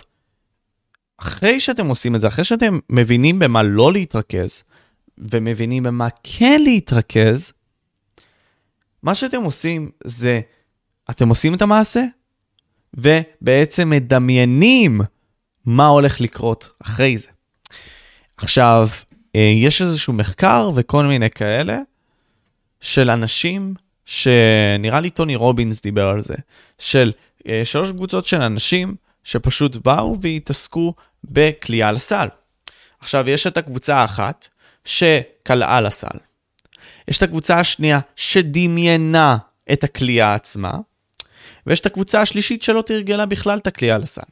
אחרי 1.19 1.61
שאתם 1.61 1.87
עושים 1.87 2.15
את 2.15 2.21
זה, 2.21 2.29
אחרי 2.29 2.45
שאתם 2.45 2.79
מבינים 2.91 3.39
במה 3.39 3.63
לא 3.63 3.93
להתרכז, 3.93 4.63
ומבינים 5.19 5.83
במה 5.83 6.09
כן 6.23 6.61
להתרכז, 6.65 7.53
מה 9.03 9.15
שאתם 9.15 9.43
עושים 9.43 9.91
זה, 10.05 10.41
אתם 11.11 11.29
עושים 11.29 11.55
את 11.55 11.63
המעשה, 11.63 12.05
ובעצם 12.95 13.91
מדמיינים 13.91 15.01
מה 15.65 15.87
הולך 15.87 16.21
לקרות 16.21 16.69
אחרי 16.83 17.19
זה. 17.19 17.29
עכשיו, 18.37 18.89
אה, 19.37 19.53
יש 19.57 19.83
איזשהו 19.83 20.13
מחקר 20.13 20.71
וכל 20.75 21.05
מיני 21.05 21.31
כאלה 21.31 21.79
של 22.81 23.11
אנשים 23.11 23.75
שנראה 24.07 25.01
לי 25.01 25.11
טוני 25.11 25.37
רובינס 25.37 25.83
דיבר 25.83 26.09
על 26.09 26.21
זה, 26.21 26.35
של 26.79 27.13
אה, 27.49 27.63
שלוש 27.65 27.91
קבוצות 27.91 28.27
של 28.27 28.41
אנשים 28.41 28.95
שפשוט 29.27 29.77
באו 29.77 30.21
והתעסקו 30.21 30.95
בכלייה 31.25 31.93
לסל. 31.93 32.29
עכשיו, 33.01 33.29
יש 33.29 33.47
את 33.47 33.57
הקבוצה 33.57 33.97
האחת 33.97 34.49
שקלעה 34.85 35.81
לסל. 35.81 36.19
יש 37.09 37.19
את 37.19 37.23
הקבוצה 37.23 37.61
השנייה 37.61 38.01
שדמיינה 38.17 39.37
את 39.73 39.85
הכלייה 39.85 40.35
עצמה, 40.35 40.73
ויש 41.67 41.81
את 41.81 41.87
הקבוצה 41.87 42.21
השלישית 42.21 42.63
שלא 42.63 42.83
תרגלה 42.83 43.27
בכלל 43.27 43.59
את 43.59 43.67
הכלייה 43.67 43.99
לסל. 43.99 44.23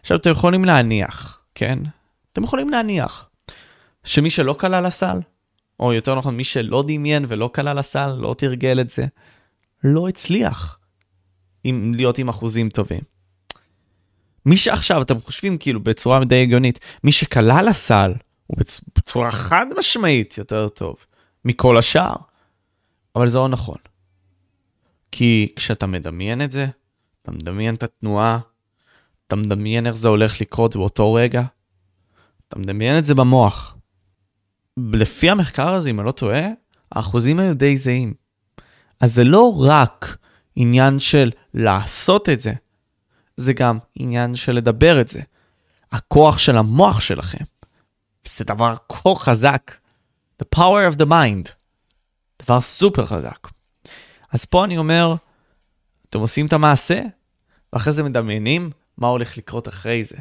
עכשיו, 0.00 0.16
אתם 0.16 0.30
יכולים 0.30 0.64
להניח, 0.64 1.40
כן? 1.54 1.78
אתם 2.32 2.44
יכולים 2.44 2.70
להניח 2.70 3.28
שמי 4.04 4.30
שלא 4.30 4.54
קלע 4.58 4.80
לסל, 4.80 5.20
או 5.80 5.92
יותר 5.92 6.14
נכון, 6.14 6.36
מי 6.36 6.44
שלא 6.44 6.84
דמיין 6.86 7.24
ולא 7.28 7.50
קלע 7.52 7.74
לסל, 7.74 8.12
לא 8.12 8.34
תרגל 8.38 8.80
את 8.80 8.90
זה, 8.90 9.06
לא 9.84 10.08
הצליח 10.08 10.78
עם, 11.64 11.94
להיות 11.94 12.18
עם 12.18 12.28
אחוזים 12.28 12.68
טובים. 12.68 13.11
מי 14.46 14.56
שעכשיו, 14.56 15.02
אתם 15.02 15.20
חושבים 15.20 15.58
כאילו 15.58 15.80
בצורה 15.80 16.24
די 16.24 16.42
הגיונית, 16.42 16.78
מי 17.04 17.12
שקלע 17.12 17.62
לסל, 17.62 18.14
הוא 18.46 18.56
בצורה 18.96 19.32
חד 19.32 19.66
משמעית 19.78 20.38
יותר 20.38 20.68
טוב 20.68 20.96
מכל 21.44 21.78
השאר. 21.78 22.14
אבל 23.16 23.28
זה 23.28 23.38
לא 23.38 23.48
נכון. 23.48 23.78
כי 25.12 25.52
כשאתה 25.56 25.86
מדמיין 25.86 26.42
את 26.42 26.52
זה, 26.52 26.66
אתה 27.22 27.30
מדמיין 27.30 27.74
את 27.74 27.82
התנועה, 27.82 28.38
אתה 29.26 29.36
מדמיין 29.36 29.86
איך 29.86 29.94
זה 29.94 30.08
הולך 30.08 30.40
לקרות 30.40 30.76
באותו 30.76 31.14
רגע, 31.14 31.42
אתה 32.48 32.58
מדמיין 32.58 32.98
את 32.98 33.04
זה 33.04 33.14
במוח. 33.14 33.76
לפי 34.76 35.30
המחקר 35.30 35.68
הזה, 35.68 35.90
אם 35.90 36.00
אני 36.00 36.06
לא 36.06 36.12
טועה, 36.12 36.42
האחוזים 36.92 37.40
היו 37.40 37.54
די 37.54 37.76
זהים. 37.76 38.14
אז 39.00 39.14
זה 39.14 39.24
לא 39.24 39.62
רק 39.62 40.16
עניין 40.56 40.98
של 40.98 41.30
לעשות 41.54 42.28
את 42.28 42.40
זה, 42.40 42.52
זה 43.42 43.52
גם 43.52 43.78
עניין 43.94 44.36
של 44.36 44.52
לדבר 44.52 45.00
את 45.00 45.08
זה. 45.08 45.20
הכוח 45.92 46.38
של 46.38 46.58
המוח 46.58 47.00
שלכם. 47.00 47.44
זה 48.24 48.44
דבר 48.44 48.74
כה 48.88 49.14
חזק. 49.14 49.72
The 50.42 50.58
power 50.58 50.92
of 50.92 50.98
the 50.98 51.06
mind. 51.06 51.48
דבר 52.42 52.60
סופר 52.60 53.06
חזק. 53.06 53.48
אז 54.32 54.44
פה 54.44 54.64
אני 54.64 54.78
אומר, 54.78 55.14
אתם 56.08 56.18
עושים 56.18 56.46
את 56.46 56.52
המעשה, 56.52 57.02
ואחרי 57.72 57.92
זה 57.92 58.02
מדמיינים 58.02 58.70
מה 58.98 59.06
הולך 59.06 59.38
לקרות 59.38 59.68
אחרי 59.68 60.04
זה. 60.04 60.16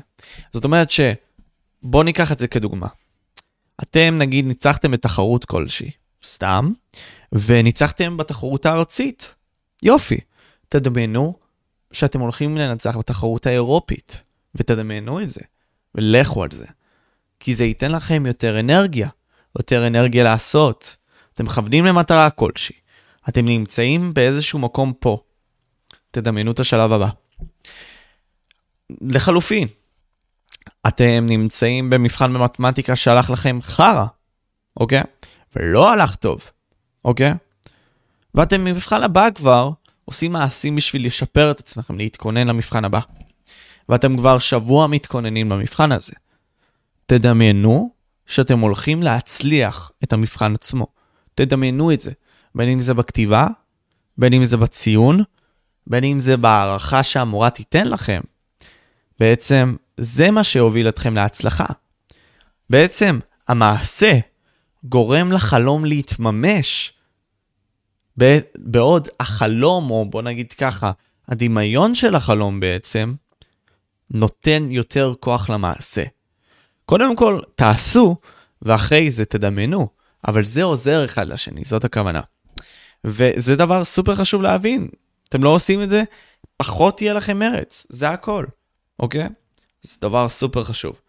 זאת 0.53 0.63
אומרת 0.63 0.89
שבואו 0.91 2.03
ניקח 2.03 2.31
את 2.31 2.39
זה 2.39 2.47
כדוגמה. 2.47 2.87
אתם 3.83 4.15
נגיד 4.17 4.45
ניצחתם 4.45 4.91
בתחרות 4.91 5.45
כלשהי, 5.45 5.91
סתם, 6.23 6.71
וניצחתם 7.31 8.17
בתחרות 8.17 8.65
הארצית. 8.65 9.35
יופי. 9.83 10.19
תדמיינו 10.69 11.33
שאתם 11.91 12.19
הולכים 12.19 12.57
לנצח 12.57 12.97
בתחרות 12.97 13.45
האירופית, 13.45 14.21
ותדמיינו 14.55 15.21
את 15.21 15.29
זה, 15.29 15.41
ולכו 15.95 16.43
על 16.43 16.49
זה. 16.51 16.65
כי 17.39 17.55
זה 17.55 17.65
ייתן 17.65 17.91
לכם 17.91 18.25
יותר 18.25 18.59
אנרגיה, 18.59 19.09
יותר 19.59 19.87
אנרגיה 19.87 20.23
לעשות. 20.23 20.95
אתם 21.33 21.45
מכוונים 21.45 21.85
למטרה 21.85 22.29
כלשהי. 22.29 22.75
אתם 23.29 23.45
נמצאים 23.45 24.13
באיזשהו 24.13 24.59
מקום 24.59 24.93
פה. 24.99 25.17
תדמיינו 26.11 26.51
את 26.51 26.59
השלב 26.59 26.93
הבא. 26.93 27.09
לחלופין, 29.01 29.67
אתם 30.87 31.25
נמצאים 31.29 31.89
במבחן 31.89 32.33
במתמטיקה 32.33 32.95
שהלך 32.95 33.29
לכם 33.29 33.59
חרא, 33.61 34.05
אוקיי? 34.77 35.01
ולא 35.55 35.91
הלך 35.91 36.15
טוב, 36.15 36.51
אוקיי? 37.05 37.33
ואתם 38.35 38.65
במבחן 38.65 39.03
הבא 39.03 39.27
כבר 39.35 39.69
עושים 40.05 40.31
מעשים 40.31 40.75
בשביל 40.75 41.05
לשפר 41.05 41.51
את 41.51 41.59
עצמכם, 41.59 41.97
להתכונן 41.97 42.47
למבחן 42.47 42.85
הבא. 42.85 42.99
ואתם 43.89 44.17
כבר 44.17 44.39
שבוע 44.39 44.87
מתכוננים 44.87 45.51
למבחן 45.51 45.91
הזה. 45.91 46.13
תדמיינו 47.05 47.91
שאתם 48.25 48.59
הולכים 48.59 49.03
להצליח 49.03 49.91
את 50.03 50.13
המבחן 50.13 50.53
עצמו. 50.53 50.87
תדמיינו 51.35 51.91
את 51.91 52.01
זה, 52.01 52.11
בין 52.55 52.69
אם 52.69 52.81
זה 52.81 52.93
בכתיבה, 52.93 53.47
בין 54.17 54.33
אם 54.33 54.45
זה 54.45 54.57
בציון, 54.57 55.23
בין 55.87 56.03
אם 56.03 56.19
זה 56.19 56.37
בהערכה 56.37 57.03
שהמורה 57.03 57.49
תיתן 57.49 57.87
לכם. 57.87 58.21
בעצם 59.19 59.75
זה 59.97 60.31
מה 60.31 60.43
שהוביל 60.43 60.89
אתכם 60.89 61.15
להצלחה. 61.15 61.65
בעצם 62.69 63.19
המעשה 63.47 64.19
גורם 64.83 65.31
לחלום 65.31 65.85
להתממש, 65.85 66.93
בעוד 68.57 69.07
החלום, 69.19 69.91
או 69.91 70.05
בוא 70.09 70.21
נגיד 70.21 70.53
ככה, 70.53 70.91
הדמיון 71.27 71.95
של 71.95 72.15
החלום 72.15 72.59
בעצם, 72.59 73.13
נותן 74.11 74.67
יותר 74.71 75.13
כוח 75.19 75.49
למעשה. 75.49 76.03
קודם 76.85 77.15
כל, 77.15 77.39
תעשו, 77.55 78.15
ואחרי 78.61 79.11
זה 79.11 79.25
תדמיינו, 79.25 79.87
אבל 80.27 80.45
זה 80.45 80.63
עוזר 80.63 81.05
אחד 81.05 81.27
לשני, 81.27 81.61
זאת 81.65 81.83
הכוונה. 81.83 82.21
וזה 83.03 83.55
דבר 83.55 83.83
סופר 83.83 84.15
חשוב 84.15 84.41
להבין. 84.41 84.87
אתם 85.29 85.43
לא 85.43 85.49
עושים 85.49 85.83
את 85.83 85.89
זה, 85.89 86.03
פחות 86.57 87.01
יהיה 87.01 87.13
לכם 87.13 87.39
מרץ, 87.39 87.85
זה 87.89 88.09
הכל, 88.09 88.45
אוקיי? 88.99 89.27
זה 89.81 89.97
דבר 90.01 90.29
סופר 90.29 90.63
חשוב. 90.63 91.01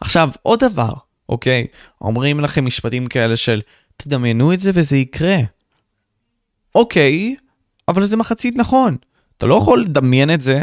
עכשיו, 0.00 0.30
עוד 0.42 0.64
דבר, 0.64 0.92
אוקיי? 1.28 1.66
אומרים 2.00 2.40
לכם 2.40 2.64
משפטים 2.64 3.06
כאלה 3.06 3.36
של, 3.36 3.60
תדמיינו 3.96 4.52
את 4.52 4.60
זה 4.60 4.70
וזה 4.74 4.96
יקרה. 4.96 5.36
אוקיי, 6.74 7.36
אבל 7.88 8.04
זה 8.04 8.16
מחצית 8.16 8.56
נכון. 8.56 8.96
אתה 9.38 9.46
לא 9.46 9.54
יכול 9.54 9.82
לדמיין 9.82 10.30
את 10.34 10.40
זה 10.40 10.62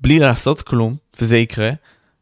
בלי 0.00 0.18
לעשות 0.18 0.62
כלום, 0.62 0.96
וזה 1.20 1.38
יקרה. 1.38 1.70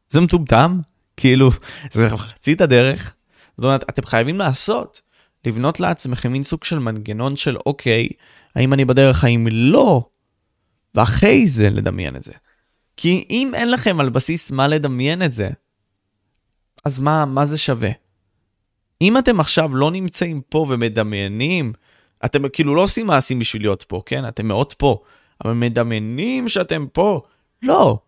זה 0.09 0.21
מטומטם, 0.21 0.81
כאילו, 1.17 1.51
זה 1.93 2.15
מחצית 2.15 2.61
הדרך. 2.61 3.15
זאת 3.57 3.65
אומרת, 3.65 3.85
אתם 3.91 4.07
חייבים 4.07 4.39
לעשות, 4.39 5.01
לבנות 5.45 5.81
לעצמכם 5.81 6.33
מין 6.33 6.43
סוג 6.43 6.65
של 6.65 6.79
מנגנון 6.79 7.37
של 7.37 7.57
אוקיי, 7.67 8.09
האם 8.55 8.73
אני 8.73 8.85
בדרך, 8.85 9.25
האם 9.25 9.49
לא, 9.51 10.09
ואחרי 10.95 11.47
זה 11.47 11.71
לדמיין 11.71 12.17
את 12.17 12.23
זה. 12.23 12.33
כי 12.97 13.25
אם 13.31 13.53
אין 13.55 13.71
לכם 13.71 14.01
על 14.01 14.09
בסיס 14.09 14.51
מה 14.51 14.69
לדמיין 14.69 15.23
את 15.23 15.33
זה, 15.33 15.51
אז 16.85 16.99
מה, 16.99 17.25
מה 17.25 17.47
זה 17.47 17.59
שווה? 17.59 17.91
אם 19.03 19.19
אתם 19.19 19.41
עכשיו 19.41 19.77
לא 19.77 19.91
נמצאים 19.91 20.41
פה 20.49 20.67
ומדמיינים, 20.69 21.73
אתם 22.27 22.49
כאילו 22.49 22.75
לא 22.75 22.83
עושים 22.83 23.07
מעשים 23.07 23.39
בשביל 23.39 23.63
להיות 23.63 23.83
פה, 23.89 24.03
כן? 24.07 24.29
אתם 24.29 24.49
מאוד 24.49 24.75
פה, 24.75 25.03
אבל 25.45 25.53
מדמיינים 25.53 26.49
שאתם 26.49 26.87
פה. 26.93 27.23
לא. 27.63 27.99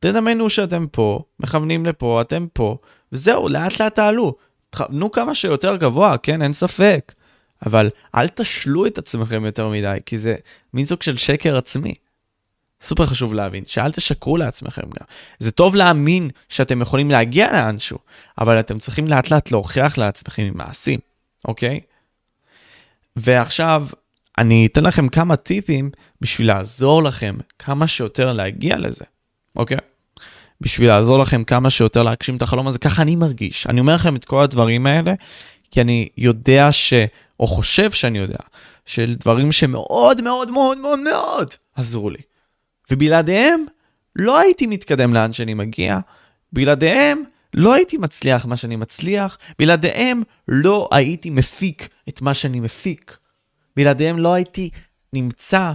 תדמיינו 0.00 0.50
שאתם 0.50 0.86
פה, 0.86 1.22
מכוונים 1.40 1.86
לפה, 1.86 2.20
אתם 2.20 2.46
פה, 2.52 2.76
וזהו, 3.12 3.48
לאט 3.48 3.80
לאט 3.80 3.94
תעלו. 3.94 4.34
תכוונו 4.70 5.10
כמה 5.10 5.34
שיותר 5.34 5.76
גבוה, 5.76 6.16
כן? 6.18 6.42
אין 6.42 6.52
ספק. 6.52 7.12
אבל 7.66 7.90
אל 8.14 8.28
תשלו 8.28 8.86
את 8.86 8.98
עצמכם 8.98 9.44
יותר 9.44 9.68
מדי, 9.68 9.98
כי 10.06 10.18
זה 10.18 10.34
מין 10.74 10.84
סוג 10.84 11.02
של 11.02 11.16
שקר 11.16 11.56
עצמי. 11.56 11.94
סופר 12.80 13.06
חשוב 13.06 13.34
להבין, 13.34 13.64
שאל 13.66 13.92
תשקרו 13.92 14.36
לעצמכם 14.36 14.82
גם. 14.82 15.06
זה 15.38 15.50
טוב 15.50 15.74
להאמין 15.74 16.30
שאתם 16.48 16.80
יכולים 16.82 17.10
להגיע 17.10 17.52
לאנשהו, 17.52 17.98
אבל 18.38 18.60
אתם 18.60 18.78
צריכים 18.78 19.08
לאט 19.08 19.30
לאט 19.30 19.50
להוכיח 19.50 19.98
לעצמכם 19.98 20.42
עם 20.42 20.56
מעשים, 20.56 21.00
אוקיי? 21.44 21.80
ועכשיו, 23.18 23.86
אני 24.38 24.66
אתן 24.66 24.84
לכם 24.84 25.08
כמה 25.08 25.36
טיפים 25.36 25.90
בשביל 26.20 26.46
לעזור 26.46 27.02
לכם 27.02 27.36
כמה 27.58 27.86
שיותר 27.86 28.32
להגיע 28.32 28.76
לזה, 28.76 29.04
אוקיי? 29.56 29.78
בשביל 30.60 30.88
לעזור 30.88 31.18
לכם 31.18 31.44
כמה 31.44 31.70
שיותר 31.70 32.02
להגשים 32.02 32.36
את 32.36 32.42
החלום 32.42 32.66
הזה, 32.66 32.78
ככה 32.78 33.02
אני 33.02 33.16
מרגיש. 33.16 33.66
אני 33.66 33.80
אומר 33.80 33.94
לכם 33.94 34.16
את 34.16 34.24
כל 34.24 34.42
הדברים 34.42 34.86
האלה, 34.86 35.14
כי 35.70 35.80
אני 35.80 36.08
יודע 36.16 36.72
ש... 36.72 36.92
או 37.40 37.46
חושב 37.46 37.90
שאני 37.90 38.18
יודע, 38.18 38.38
של 38.86 39.14
דברים 39.18 39.52
שמאוד 39.52 40.22
מאוד 40.22 40.50
מאוד 40.50 40.78
מאוד 40.78 40.98
מאוד 40.98 41.54
עזרו 41.74 42.10
לי. 42.10 42.18
ובלעדיהם 42.90 43.64
לא 44.16 44.38
הייתי 44.38 44.66
מתקדם 44.66 45.12
לאן 45.12 45.32
שאני 45.32 45.54
מגיע, 45.54 45.98
בלעדיהם 46.52 47.22
לא 47.54 47.74
הייתי 47.74 47.96
מצליח 47.96 48.46
מה 48.46 48.56
שאני 48.56 48.76
מצליח, 48.76 49.38
בלעדיהם 49.58 50.22
לא 50.48 50.88
הייתי 50.92 51.30
מפיק 51.30 51.88
את 52.08 52.22
מה 52.22 52.34
שאני 52.34 52.60
מפיק. 52.60 53.16
בלעדיהם 53.76 54.18
לא 54.18 54.34
הייתי 54.34 54.70
נמצא, 55.12 55.72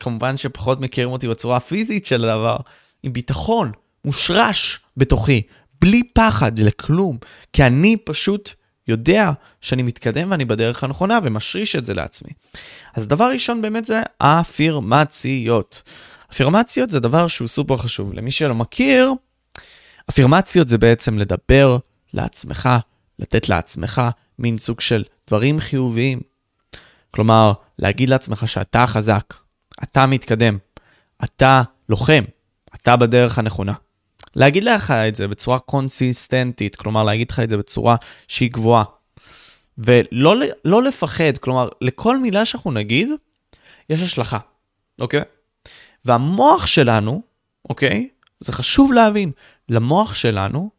כמובן 0.00 0.36
שפחות 0.36 0.80
מכירים 0.80 1.12
אותי 1.12 1.28
בצורה 1.28 1.56
הפיזית 1.56 2.06
של 2.06 2.24
הדבר, 2.24 2.56
עם 3.02 3.12
ביטחון 3.12 3.72
מושרש 4.04 4.80
בתוכי, 4.96 5.42
בלי 5.80 6.02
פחד 6.12 6.58
לכלום, 6.58 7.18
כי 7.52 7.62
אני 7.62 7.96
פשוט 7.96 8.50
יודע 8.88 9.32
שאני 9.60 9.82
מתקדם 9.82 10.30
ואני 10.30 10.44
בדרך 10.44 10.84
הנכונה 10.84 11.18
ומשריש 11.22 11.76
את 11.76 11.84
זה 11.84 11.94
לעצמי. 11.94 12.30
אז 12.94 13.06
דבר 13.06 13.30
ראשון 13.30 13.62
באמת 13.62 13.86
זה 13.86 14.02
אפירמציות. 14.18 15.82
אפירמציות 16.32 16.90
זה 16.90 17.00
דבר 17.00 17.28
שהוא 17.28 17.48
סופר 17.48 17.76
חשוב. 17.76 18.14
למי 18.14 18.30
שלא 18.30 18.54
מכיר, 18.54 19.12
אפירמציות 20.10 20.68
זה 20.68 20.78
בעצם 20.78 21.18
לדבר 21.18 21.76
לעצמך, 22.12 22.68
לתת 23.18 23.48
לעצמך 23.48 24.02
מין 24.38 24.58
סוג 24.58 24.80
של 24.80 25.04
דברים 25.26 25.60
חיוביים. 25.60 26.20
כלומר, 27.10 27.52
להגיד 27.78 28.10
לעצמך 28.10 28.48
שאתה 28.48 28.86
חזק, 28.86 29.34
אתה 29.82 30.06
מתקדם, 30.06 30.58
אתה 31.24 31.62
לוחם, 31.88 32.24
אתה 32.74 32.96
בדרך 32.96 33.38
הנכונה. 33.38 33.72
להגיד 34.34 34.64
לך 34.64 34.90
את 34.90 35.16
זה 35.16 35.28
בצורה 35.28 35.58
קונסיסטנטית, 35.58 36.76
כלומר 36.76 37.02
להגיד 37.02 37.30
לך 37.30 37.40
את 37.40 37.48
זה 37.48 37.56
בצורה 37.56 37.96
שהיא 38.28 38.50
גבוהה. 38.52 38.84
ולא 39.78 40.34
לא 40.64 40.82
לפחד, 40.82 41.38
כלומר, 41.40 41.68
לכל 41.80 42.18
מילה 42.18 42.44
שאנחנו 42.44 42.72
נגיד, 42.72 43.08
יש 43.90 44.02
השלכה, 44.02 44.38
אוקיי? 45.00 45.22
והמוח 46.04 46.66
שלנו, 46.66 47.22
אוקיי? 47.68 48.08
זה 48.42 48.52
חשוב 48.52 48.92
להבין, 48.92 49.30
למוח 49.68 50.14
שלנו 50.14 50.70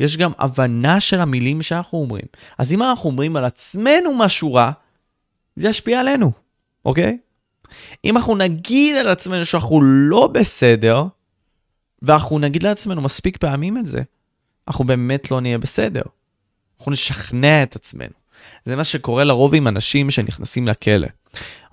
יש 0.00 0.16
גם 0.16 0.32
הבנה 0.38 1.00
של 1.00 1.20
המילים 1.20 1.62
שאנחנו 1.62 1.98
אומרים. 1.98 2.24
אז 2.58 2.72
אם 2.72 2.82
אנחנו 2.82 3.10
אומרים 3.10 3.36
על 3.36 3.44
עצמנו 3.44 4.14
משהו 4.14 4.54
רע, 4.54 4.70
זה 5.56 5.68
ישפיע 5.68 6.00
עלינו, 6.00 6.32
אוקיי? 6.84 7.18
אם 8.04 8.16
אנחנו 8.16 8.36
נגיד 8.36 8.96
על 8.96 9.08
עצמנו 9.08 9.44
שאנחנו 9.44 9.82
לא 9.82 10.26
בסדר, 10.26 11.04
ואנחנו 12.02 12.38
נגיד 12.38 12.62
לעצמנו 12.62 13.02
מספיק 13.02 13.36
פעמים 13.36 13.78
את 13.78 13.86
זה, 13.86 14.02
אנחנו 14.68 14.84
באמת 14.84 15.30
לא 15.30 15.40
נהיה 15.40 15.58
בסדר. 15.58 16.02
אנחנו 16.78 16.92
נשכנע 16.92 17.62
את 17.62 17.76
עצמנו. 17.76 18.14
זה 18.64 18.76
מה 18.76 18.84
שקורה 18.84 19.24
לרוב 19.24 19.54
עם 19.54 19.68
אנשים 19.68 20.10
שנכנסים 20.10 20.68
לכלא. 20.68 21.08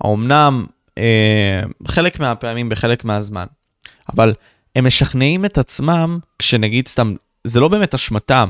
האומנם 0.00 0.66
אה, 0.98 1.62
חלק 1.86 2.20
מהפעמים 2.20 2.68
בחלק 2.68 3.04
מהזמן, 3.04 3.46
אבל 4.12 4.34
הם 4.76 4.86
משכנעים 4.86 5.44
את 5.44 5.58
עצמם 5.58 6.18
כשנגיד 6.38 6.88
סתם, 6.88 7.14
זה 7.44 7.60
לא 7.60 7.68
באמת 7.68 7.94
אשמתם, 7.94 8.48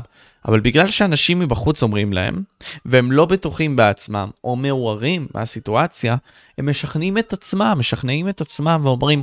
אבל 0.49 0.61
בגלל 0.61 0.91
שאנשים 0.91 1.39
מבחוץ 1.39 1.83
אומרים 1.83 2.13
להם, 2.13 2.43
והם 2.85 3.13
לא 3.13 3.25
בטוחים 3.25 3.77
בעצמם, 3.77 4.31
או 4.45 4.57
מעורערים 4.57 5.27
מהסיטואציה, 5.35 6.17
הם 6.59 6.71
משכנעים 6.71 7.19
את 7.19 7.33
עצמם, 7.33 7.77
משכנעים 7.79 8.29
את 8.29 8.41
עצמם 8.41 8.81
ואומרים, 8.85 9.23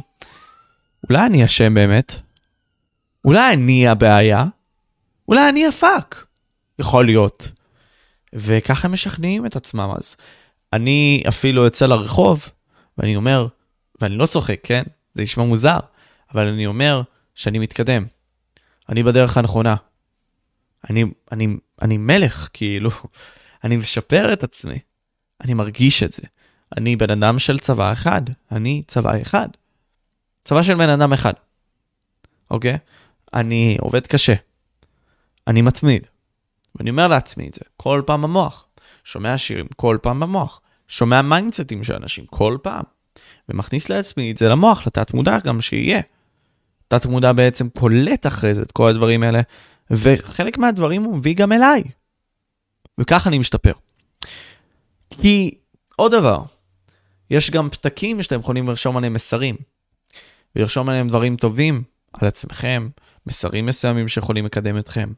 אולי 1.09 1.25
אני 1.25 1.45
אשם 1.45 1.73
באמת? 1.73 2.13
אולי 3.25 3.53
אני 3.53 3.87
הבעיה? 3.87 4.45
אולי 5.27 5.49
אני 5.49 5.67
הפאק? 5.67 6.25
יכול 6.79 7.05
להיות. 7.05 7.51
וככה 8.33 8.87
הם 8.87 8.93
משכנעים 8.93 9.45
את 9.45 9.55
עצמם 9.55 9.93
אז. 9.97 10.15
אני 10.73 11.23
אפילו 11.27 11.63
יוצא 11.63 11.85
לרחוב, 11.85 12.49
ואני 12.97 13.15
אומר, 13.15 13.47
ואני 14.01 14.17
לא 14.17 14.25
צוחק, 14.25 14.59
כן? 14.63 14.83
זה 15.15 15.21
נשמע 15.21 15.43
מוזר, 15.43 15.79
אבל 16.33 16.47
אני 16.47 16.65
אומר 16.65 17.01
שאני 17.35 17.59
מתקדם. 17.59 18.05
אני 18.89 19.03
בדרך 19.03 19.37
הנכונה. 19.37 19.75
אני, 20.89 21.05
אני 21.31 21.47
אני 21.81 21.97
מלך, 21.97 22.49
כאילו, 22.53 22.89
אני 23.63 23.77
משפר 23.77 24.33
את 24.33 24.43
עצמי. 24.43 24.79
אני 25.43 25.53
מרגיש 25.53 26.03
את 26.03 26.13
זה. 26.13 26.23
אני 26.77 26.95
בן 26.95 27.09
אדם 27.09 27.39
של 27.39 27.59
צבא 27.59 27.91
אחד, 27.91 28.21
אני 28.51 28.83
צבא 28.87 29.21
אחד. 29.21 29.47
צבא 30.43 30.63
של 30.63 30.73
בן 30.73 30.89
אדם 30.89 31.13
אחד, 31.13 31.33
אוקיי? 32.51 32.77
אני 33.33 33.77
עובד 33.81 34.07
קשה. 34.07 34.33
אני 35.47 35.61
מתמיד. 35.61 36.07
ואני 36.75 36.89
אומר 36.89 37.07
לעצמי 37.07 37.47
את 37.47 37.53
זה 37.53 37.61
כל 37.77 38.01
פעם 38.05 38.21
במוח. 38.21 38.67
שומע 39.03 39.37
שירים 39.37 39.67
כל 39.75 39.97
פעם 40.01 40.19
במוח. 40.19 40.61
שומע 40.87 41.21
מיינדסטים 41.21 41.83
של 41.83 41.95
אנשים 41.95 42.25
כל 42.25 42.57
פעם. 42.61 42.83
ומכניס 43.49 43.89
לעצמי 43.89 44.31
את 44.31 44.37
זה 44.37 44.49
למוח, 44.49 44.87
לתת 44.87 45.13
מודע 45.13 45.37
גם 45.39 45.61
שיהיה. 45.61 46.01
תת 46.99 47.05
מודע 47.05 47.31
בעצם 47.31 47.69
קולט 47.69 48.27
אחרי 48.27 48.53
זה 48.53 48.61
את 48.61 48.71
כל 48.71 48.89
הדברים 48.89 49.23
האלה, 49.23 49.41
וחלק 49.91 50.57
מהדברים 50.57 51.03
הוא 51.03 51.17
מביא 51.17 51.35
גם 51.35 51.51
אליי. 51.51 51.83
וככה 52.97 53.29
אני 53.29 53.39
משתפר. 53.39 53.73
כי 55.09 55.57
עוד 55.95 56.11
דבר, 56.11 56.43
יש 57.29 57.51
גם 57.51 57.69
פתקים 57.69 58.23
שאתם 58.23 58.39
יכולים 58.39 58.67
לרשום 58.67 58.97
עליהם 58.97 59.13
מסרים, 59.13 59.55
ולרשום 60.55 60.89
עליהם 60.89 61.07
דברים 61.07 61.35
טובים 61.35 61.83
על 62.13 62.27
עצמכם, 62.27 62.89
מסרים 63.27 63.65
מסוימים 63.65 64.07
שיכולים 64.07 64.45
לקדם 64.45 64.77
אתכם. 64.77 65.13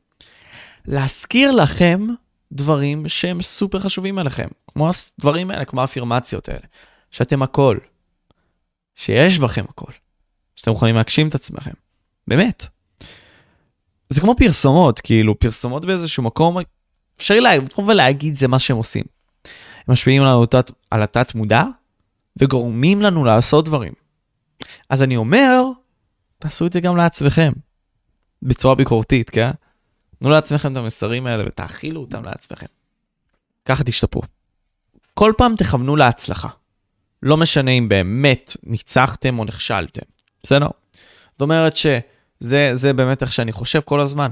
להזכיר 0.86 1.52
לכם 1.52 2.08
דברים 2.52 3.08
שהם 3.08 3.42
סופר 3.42 3.80
חשובים 3.80 4.18
עליכם, 4.18 4.48
כמו 4.74 4.90
הדברים 5.18 5.52
האלה, 5.52 5.66
כמו 5.66 5.82
האפירמציות 5.82 6.50
האלה, 6.50 6.66
שאתם 7.12 7.42
הכל, 7.42 7.78
שיש 8.96 9.40
בכם 9.40 9.66
הכל, 9.70 9.92
שאתם 10.56 10.72
יכולים 10.72 10.96
להגשים 10.96 11.28
את 11.28 11.36
עצמכם, 11.36 11.72
באמת. 12.28 12.66
זה 14.10 14.22
כמו 14.22 14.36
פרסומות, 14.38 15.00
כאילו 15.00 15.40
פרסומות 15.40 15.86
באיזשהו 15.86 16.24
מקום, 16.24 16.58
אפשר 17.18 17.36
לבוא 17.40 17.84
ולהגיד 17.88 18.36
זה 18.36 18.48
מה 18.48 18.60
שהם 18.60 18.78
עושים. 18.78 19.04
הם 19.88 19.92
משפיעים 19.92 20.24
התת, 20.24 20.72
על 20.92 21.02
התת 21.04 21.36
מודע 21.36 21.64
וגורמים 22.38 23.02
לנו 23.02 23.24
לעשות 23.24 23.66
דברים. 23.66 23.94
אז 24.90 25.04
אני 25.04 25.18
אומר, 25.18 25.64
תעשו 26.40 26.66
את 26.66 26.74
זה 26.74 26.80
גם 26.80 26.98
לעצמכם, 26.98 27.52
בצורה 28.42 28.76
ביקורתית, 28.76 29.30
כן? 29.30 29.52
תנו 30.20 30.30
לעצמכם 30.30 30.72
את 30.72 30.78
המסרים 30.78 31.28
האלה 31.28 31.44
ותאכילו 31.48 32.02
אותם 32.02 32.24
לעצמכם. 32.24 32.66
ככה 33.66 33.84
תשתפרו. 33.84 34.22
כל 35.14 35.34
פעם 35.38 35.56
תכוונו 35.56 35.96
להצלחה. 35.96 36.50
לא 37.24 37.38
משנה 37.38 37.72
אם 37.72 37.90
באמת 37.90 38.58
ניצחתם 38.64 39.40
או 39.40 39.46
נכשלתם, 39.46 40.06
בסדר? 40.46 40.68
זאת 41.32 41.42
אומרת 41.42 41.78
שזה 41.78 42.94
באמת 42.96 43.22
איך 43.22 43.34
שאני 43.34 43.52
חושב 43.52 43.82
כל 43.82 44.00
הזמן. 44.00 44.32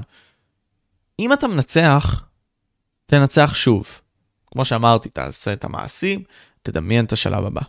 אם 1.18 1.32
אתה 1.32 1.48
מנצח, 1.48 2.24
תנצח 3.06 3.54
שוב. 3.54 4.00
כמו 4.46 4.64
שאמרתי, 4.64 5.08
תעשה 5.08 5.52
את 5.52 5.64
המעשים, 5.64 6.22
תדמיין 6.62 7.04
את 7.04 7.12
השלב 7.12 7.44
הבא. 7.44 7.60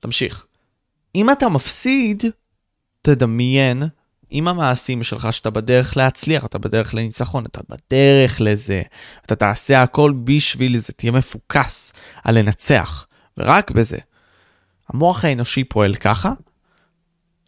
תמשיך. 0.00 0.46
אם 1.14 1.30
אתה 1.30 1.48
מפסיד, 1.48 2.24
תדמיין 3.02 3.82
עם 4.30 4.48
המעשים 4.48 5.02
שלך 5.02 5.32
שאתה 5.32 5.50
בדרך 5.50 5.96
להצליח, 5.96 6.44
אתה 6.44 6.58
בדרך 6.58 6.94
לניצחון, 6.94 7.46
אתה 7.46 7.60
בדרך 7.68 8.40
לזה. 8.40 8.82
אתה 9.26 9.36
תעשה 9.36 9.82
הכל 9.82 10.12
בשביל 10.24 10.76
זה, 10.76 10.92
תהיה 10.92 11.12
מפוקס 11.12 11.92
על 12.24 12.38
לנצח, 12.38 13.06
ורק 13.38 13.70
בזה. 13.70 13.98
המוח 14.88 15.24
האנושי 15.24 15.64
פועל 15.64 15.94
ככה, 15.94 16.32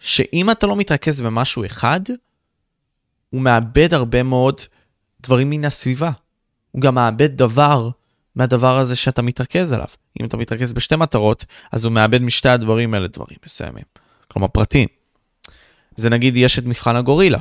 שאם 0.01 0.51
אתה 0.51 0.67
לא 0.67 0.77
מתרכז 0.77 1.21
במשהו 1.21 1.67
אחד, 1.67 2.01
הוא 3.31 3.41
מאבד 3.41 3.95
הרבה 3.95 4.23
מאוד 4.23 4.61
דברים 5.21 5.51
מן 5.51 5.65
הסביבה. 5.65 6.11
הוא 6.73 6.83
גם 6.83 6.95
מאבד 6.95 7.37
דבר 7.37 7.91
מהדבר 8.35 8.79
הזה 8.79 8.97
שאתה 8.97 9.23
מתרכז 9.23 9.73
עליו. 9.73 9.87
אם 10.21 10.27
אתה 10.27 10.37
מתרכז 10.37 10.73
בשתי 10.73 10.97
מטרות, 10.97 11.45
אז 11.73 11.85
הוא 11.85 11.93
מאבד 11.93 12.23
משתי 12.23 12.49
הדברים 12.49 12.95
האלה 12.95 13.09
דברים 13.09 13.39
מסוימים. 13.47 13.85
כלומר, 14.29 14.49
פרטים. 14.49 14.89
זה 15.97 16.11
נגיד, 16.11 16.37
יש 16.37 16.59
את 16.59 16.65
מבחן 16.65 16.97
הגורילה. 16.97 17.39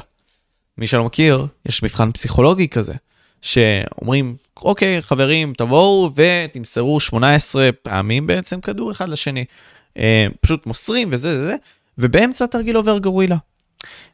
מי 0.77 0.87
שלא 0.87 1.03
מכיר, 1.03 1.47
יש 1.65 1.83
מבחן 1.83 2.11
פסיכולוגי 2.11 2.67
כזה, 2.67 2.93
שאומרים, 3.41 4.35
אוקיי, 4.57 5.01
חברים, 5.01 5.53
תבואו 5.53 6.11
ותמסרו 6.15 6.99
18 6.99 7.69
פעמים 7.81 8.27
בעצם 8.27 8.61
כדור 8.61 8.91
אחד 8.91 9.09
לשני. 9.09 9.45
אה, 9.97 10.27
פשוט 10.41 10.65
מוסרים 10.65 11.07
וזה 11.11 11.37
זה 11.37 11.45
זה, 11.45 11.55
ובאמצע 11.97 12.45
התרגיל 12.45 12.75
עובר 12.75 12.97
גורילה. 12.97 13.37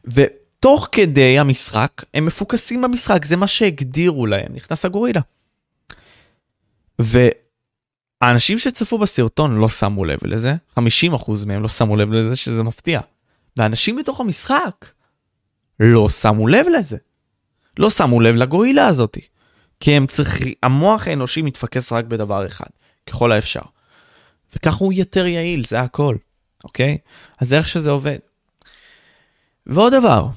ותוך 0.05 0.87
כדי 0.91 1.39
המשחק, 1.39 2.03
הם 2.13 2.25
מפוקסים 2.25 2.81
במשחק, 2.81 3.25
זה 3.25 3.37
מה 3.37 3.47
שהגדירו 3.47 4.25
להם, 4.25 4.53
נכנס 4.53 4.85
הגורילה. 4.85 5.21
והאנשים 6.99 8.59
שצפו 8.59 8.97
בסרטון 8.97 9.55
לא 9.55 9.69
שמו 9.69 10.05
לב 10.05 10.19
לזה, 10.23 10.55
50% 10.79 10.81
מהם 11.45 11.61
לא 11.61 11.69
שמו 11.69 11.95
לב 11.95 12.11
לזה 12.11 12.35
שזה 12.35 12.63
מפתיע. 12.63 12.99
ואנשים 13.57 13.95
בתוך 13.95 14.19
המשחק 14.19 14.85
לא 15.79 16.09
שמו 16.09 16.47
לב 16.47 16.65
לזה. 16.77 16.97
לא 17.77 17.89
שמו 17.89 18.19
לב 18.19 18.35
לגורילה 18.35 18.87
הזאת. 18.87 19.17
כי 19.79 19.91
הם 19.91 20.07
צריכים, 20.07 20.53
המוח 20.63 21.07
האנושי 21.07 21.41
מתפקס 21.41 21.91
רק 21.91 22.05
בדבר 22.05 22.47
אחד, 22.47 22.69
ככל 23.09 23.31
האפשר. 23.31 23.61
וכך 24.55 24.75
הוא 24.75 24.93
יותר 24.93 25.25
יעיל, 25.25 25.65
זה 25.65 25.81
הכל, 25.81 26.15
אוקיי? 26.63 26.97
אז 27.39 27.49
זה 27.49 27.57
איך 27.57 27.67
שזה 27.67 27.89
עובד. 27.89 28.17
ועוד 29.65 29.93
דבר, 29.93 30.27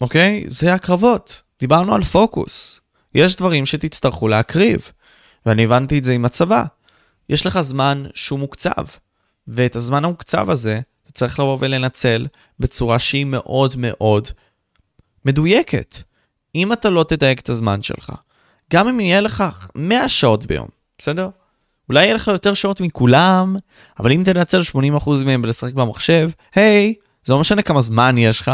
אוקיי? 0.00 0.44
זה 0.46 0.74
הקרבות. 0.74 1.42
דיברנו 1.60 1.94
על 1.94 2.02
פוקוס. 2.02 2.80
יש 3.14 3.36
דברים 3.36 3.66
שתצטרכו 3.66 4.28
להקריב. 4.28 4.90
ואני 5.46 5.64
הבנתי 5.64 5.98
את 5.98 6.04
זה 6.04 6.12
עם 6.12 6.24
הצבא. 6.24 6.64
יש 7.28 7.46
לך 7.46 7.60
זמן 7.60 8.04
שהוא 8.14 8.38
מוקצב, 8.38 8.84
ואת 9.48 9.76
הזמן 9.76 10.04
המוקצב 10.04 10.50
הזה 10.50 10.80
אתה 11.04 11.12
צריך 11.12 11.38
לבוא 11.38 11.56
ולנצל 11.60 12.26
בצורה 12.58 12.98
שהיא 12.98 13.26
מאוד 13.26 13.74
מאוד 13.76 14.28
מדויקת. 15.24 15.96
אם 16.54 16.72
אתה 16.72 16.90
לא 16.90 17.04
תדייק 17.08 17.40
את 17.40 17.48
הזמן 17.48 17.82
שלך, 17.82 18.12
גם 18.72 18.88
אם 18.88 19.00
יהיה 19.00 19.20
לך 19.20 19.44
100 19.74 20.08
שעות 20.08 20.46
ביום, 20.46 20.68
בסדר? 20.98 21.28
אולי 21.92 22.04
יהיה 22.04 22.14
לך 22.14 22.28
יותר 22.28 22.54
שעות 22.54 22.80
מכולם, 22.80 23.56
אבל 23.98 24.12
אם 24.12 24.22
תנצל 24.24 24.60
80% 24.98 25.10
מהם 25.24 25.42
בלשחק 25.42 25.72
במחשב, 25.74 26.30
היי, 26.54 26.94
זה 27.24 27.32
לא 27.32 27.40
משנה 27.40 27.62
כמה 27.62 27.80
זמן 27.80 28.18
יש 28.18 28.40
לך. 28.40 28.50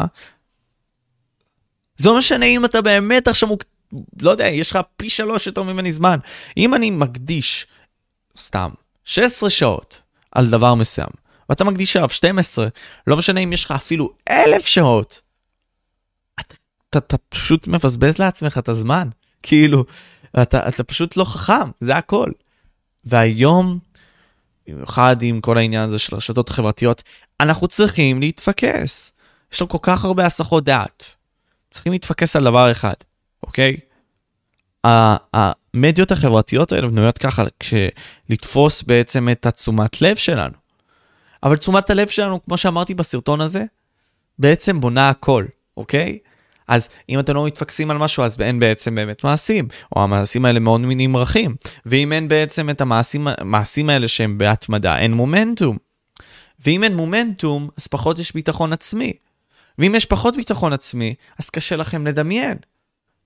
זה 1.96 2.08
לא 2.08 2.18
משנה 2.18 2.46
אם 2.46 2.64
אתה 2.64 2.82
באמת 2.82 3.28
עכשיו 3.28 3.48
מוק... 3.48 3.64
לא 4.20 4.30
יודע, 4.30 4.46
יש 4.46 4.70
לך 4.70 4.78
פי 4.96 5.08
שלוש 5.08 5.46
יותר 5.46 5.62
ממני 5.62 5.92
זמן. 5.92 6.18
אם 6.56 6.74
אני 6.74 6.90
מקדיש, 6.90 7.66
סתם, 8.38 8.70
16 9.04 9.50
שעות 9.50 10.02
על 10.32 10.46
דבר 10.46 10.74
מסוים, 10.74 11.10
ואתה 11.48 11.64
מקדיש 11.64 11.96
עליו 11.96 12.08
12, 12.08 12.68
לא 13.06 13.16
משנה 13.16 13.40
אם 13.40 13.52
יש 13.52 13.64
לך 13.64 13.70
אפילו 13.70 14.12
אלף 14.30 14.66
שעות, 14.66 15.20
אתה, 16.40 16.54
אתה, 16.90 16.98
אתה 16.98 17.16
פשוט 17.18 17.66
מבזבז 17.66 18.18
לעצמך 18.18 18.58
את 18.58 18.68
הזמן. 18.68 19.08
כאילו, 19.42 19.84
אתה, 20.42 20.68
אתה 20.68 20.84
פשוט 20.84 21.16
לא 21.16 21.24
חכם, 21.24 21.70
זה 21.80 21.96
הכל. 21.96 22.30
והיום, 23.08 23.78
במיוחד 24.68 25.22
עם 25.22 25.40
כל 25.40 25.58
העניין 25.58 25.84
הזה 25.84 25.98
של 25.98 26.16
רשתות 26.16 26.48
חברתיות, 26.48 27.02
אנחנו 27.40 27.68
צריכים 27.68 28.20
להתפקס. 28.20 29.12
יש 29.52 29.60
לנו 29.60 29.68
כל 29.68 29.78
כך 29.82 30.04
הרבה 30.04 30.26
הסחות 30.26 30.64
דעת. 30.64 31.14
צריכים 31.70 31.92
להתפקס 31.92 32.36
על 32.36 32.44
דבר 32.44 32.72
אחד. 32.72 32.94
אוקיי? 33.42 33.76
המדיות 34.84 36.12
החברתיות 36.12 36.72
האלה 36.72 36.88
בנויות 36.88 37.18
ככה, 37.18 37.44
לתפוס 38.28 38.82
בעצם 38.82 39.28
את 39.32 39.46
התשומת 39.46 40.02
לב 40.02 40.16
שלנו. 40.16 40.54
אבל 41.42 41.56
תשומת 41.56 41.90
הלב 41.90 42.08
שלנו, 42.08 42.44
כמו 42.44 42.56
שאמרתי 42.56 42.94
בסרטון 42.94 43.40
הזה, 43.40 43.64
בעצם 44.38 44.80
בונה 44.80 45.08
הכל, 45.08 45.44
אוקיי? 45.76 46.18
אז 46.68 46.88
אם 47.08 47.20
אתם 47.20 47.34
לא 47.34 47.46
מתפקסים 47.46 47.90
על 47.90 47.98
משהו, 47.98 48.24
אז 48.24 48.40
אין 48.40 48.58
בעצם 48.58 48.94
באמת 48.94 49.24
מעשים, 49.24 49.68
או 49.96 50.02
המעשים 50.02 50.44
האלה 50.44 50.60
מאוד 50.60 50.80
נמרחים. 50.84 51.56
ואם 51.86 52.12
אין 52.12 52.28
בעצם 52.28 52.70
את 52.70 52.80
המעשים, 52.80 53.88
האלה 53.88 54.08
שהם 54.08 54.38
בהתמדה, 54.38 54.98
אין 54.98 55.12
מומנטום. 55.12 55.76
ואם 56.60 56.84
אין 56.84 56.96
מומנטום, 56.96 57.68
אז 57.76 57.86
פחות 57.86 58.18
יש 58.18 58.34
ביטחון 58.34 58.72
עצמי. 58.72 59.12
ואם 59.78 59.94
יש 59.94 60.04
פחות 60.04 60.36
ביטחון 60.36 60.72
עצמי, 60.72 61.14
אז 61.38 61.50
קשה 61.50 61.76
לכם 61.76 62.06
לדמיין. 62.06 62.56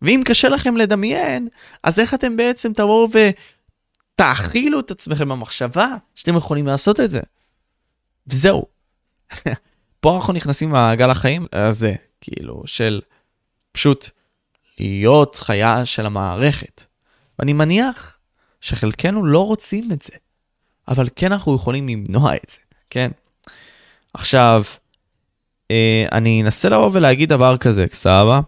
ואם 0.03 0.23
קשה 0.25 0.49
לכם 0.49 0.77
לדמיין, 0.77 1.49
אז 1.85 1.99
איך 1.99 2.15
אתם 2.15 2.37
בעצם 2.37 2.73
תבואו 2.73 3.09
ותאכילו 4.15 4.81
את 4.81 4.91
עצמכם 4.91 5.29
במחשבה 5.29 5.89
שאתם 6.15 6.37
יכולים 6.37 6.67
לעשות 6.67 7.01
את 7.01 7.11
זה. 7.11 7.21
וזהו. 8.27 8.67
פה 10.01 10.17
אנחנו 10.17 10.33
נכנסים 10.33 10.69
למעגל 10.69 11.11
החיים 11.11 11.47
הזה, 11.53 11.95
כאילו, 12.21 12.63
של 12.67 13.01
פשוט 13.73 14.11
להיות 14.79 15.35
חיה 15.35 15.87
של 15.87 16.07
המערכת. 16.07 16.85
ואני 17.39 17.53
מניח 17.53 18.19
שחלקנו 18.61 19.25
לא 19.25 19.47
רוצים 19.47 19.93
את 19.93 20.03
זה, 20.03 20.13
אבל 20.89 21.09
כן 21.17 21.33
אנחנו 21.33 21.55
יכולים 21.55 21.89
למנוע 21.89 22.37
את 22.37 22.49
זה, 22.49 22.59
כן? 22.91 23.11
עכשיו, 24.15 24.63
אה, 25.71 26.07
אני 26.13 26.43
אנסה 26.43 26.69
לבוא 26.69 26.91
ולהגיד 26.93 27.29
דבר 27.29 27.57
כזה, 27.57 27.87
סבבה? 27.93 28.41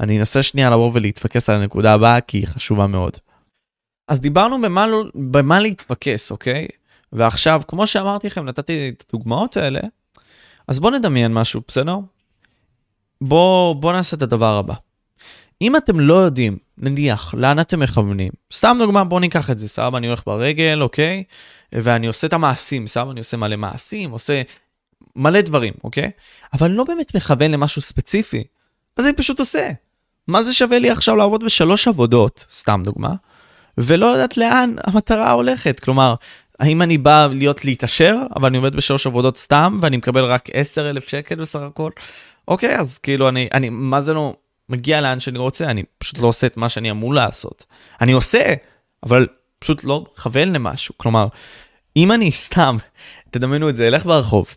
אני 0.00 0.18
אנסה 0.18 0.42
שנייה 0.42 0.70
לבוא 0.70 0.90
ולהתפקס 0.94 1.50
על 1.50 1.56
הנקודה 1.56 1.94
הבאה, 1.94 2.20
כי 2.20 2.38
היא 2.38 2.46
חשובה 2.46 2.86
מאוד. 2.86 3.16
אז 4.08 4.20
דיברנו 4.20 4.60
במה, 4.60 4.86
לא, 4.86 5.04
במה 5.14 5.60
להתפקס, 5.60 6.30
אוקיי? 6.30 6.68
ועכשיו, 7.12 7.62
כמו 7.68 7.86
שאמרתי 7.86 8.26
לכם, 8.26 8.44
נתתי 8.44 8.88
את 8.88 9.04
הדוגמאות 9.08 9.56
האלה, 9.56 9.80
אז 10.68 10.80
בואו 10.80 10.94
נדמיין 10.94 11.34
משהו, 11.34 11.60
בסדר? 11.68 11.96
בואו 13.20 13.74
בוא 13.74 13.92
נעשה 13.92 14.16
את 14.16 14.22
הדבר 14.22 14.56
הבא. 14.56 14.74
אם 15.62 15.76
אתם 15.76 16.00
לא 16.00 16.14
יודעים, 16.14 16.58
נניח, 16.78 17.34
לאן 17.34 17.60
אתם 17.60 17.80
מכוונים, 17.80 18.30
סתם 18.52 18.76
דוגמה, 18.80 19.04
בואו 19.04 19.20
ניקח 19.20 19.50
את 19.50 19.58
זה, 19.58 19.68
סבבה, 19.68 19.98
אני 19.98 20.06
הולך 20.06 20.22
ברגל, 20.26 20.82
אוקיי? 20.82 21.24
ואני 21.72 22.06
עושה 22.06 22.26
את 22.26 22.32
המעשים, 22.32 22.86
סבבה, 22.86 23.10
אני 23.10 23.20
עושה 23.20 23.36
מלא 23.36 23.56
מעשים, 23.56 24.10
עושה 24.10 24.42
מלא 25.16 25.40
דברים, 25.40 25.72
אוקיי? 25.84 26.10
אבל 26.52 26.70
לא 26.70 26.84
באמת 26.84 27.14
מכוון 27.14 27.50
למשהו 27.50 27.82
ספציפי, 27.82 28.44
אז 28.96 29.06
אני 29.06 29.14
פשוט 29.16 29.40
עושה. 29.40 29.70
מה 30.28 30.42
זה 30.42 30.54
שווה 30.54 30.78
לי 30.78 30.90
עכשיו 30.90 31.16
לעבוד 31.16 31.44
בשלוש 31.44 31.88
עבודות, 31.88 32.46
סתם 32.52 32.82
דוגמה, 32.84 33.14
ולא 33.78 34.06
יודעת 34.06 34.36
לאן 34.36 34.74
המטרה 34.84 35.32
הולכת? 35.32 35.80
כלומר, 35.80 36.14
האם 36.60 36.82
אני 36.82 36.98
בא 36.98 37.28
להיות 37.32 37.64
להתעשר, 37.64 38.16
אבל 38.36 38.46
אני 38.46 38.56
עובד 38.56 38.76
בשלוש 38.76 39.06
עבודות 39.06 39.36
סתם, 39.36 39.78
ואני 39.80 39.96
מקבל 39.96 40.24
רק 40.24 40.48
10,000 40.52 41.08
שקל 41.08 41.34
בסך 41.34 41.60
הכל? 41.60 41.90
אוקיי, 42.50 42.76
אז 42.76 42.98
כאילו, 42.98 43.28
אני, 43.28 43.48
אני, 43.52 43.68
מה 43.68 44.00
זה 44.00 44.14
לא 44.14 44.36
מגיע 44.68 45.00
לאן 45.00 45.20
שאני 45.20 45.38
רוצה? 45.38 45.70
אני 45.70 45.82
פשוט 45.98 46.18
לא 46.18 46.26
עושה 46.26 46.46
את 46.46 46.56
מה 46.56 46.68
שאני 46.68 46.90
אמור 46.90 47.14
לעשות. 47.14 47.66
אני 48.00 48.12
עושה, 48.12 48.54
אבל 49.02 49.26
פשוט 49.58 49.84
לא 49.84 50.04
מכוון 50.12 50.52
למשהו. 50.52 50.94
כלומר, 50.98 51.28
אם 51.96 52.12
אני 52.12 52.32
סתם, 52.32 52.76
תדמיינו 53.30 53.68
את 53.68 53.76
זה, 53.76 53.86
אלך 53.86 54.06
ברחוב, 54.06 54.56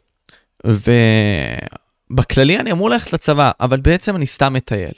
ובכללי 2.10 2.60
אני 2.60 2.72
אמור 2.72 2.90
ללכת 2.90 3.14
לצבא, 3.14 3.52
אבל 3.60 3.80
בעצם 3.80 4.16
אני 4.16 4.28
סתם 4.28 4.54
מטייל. 4.54 4.94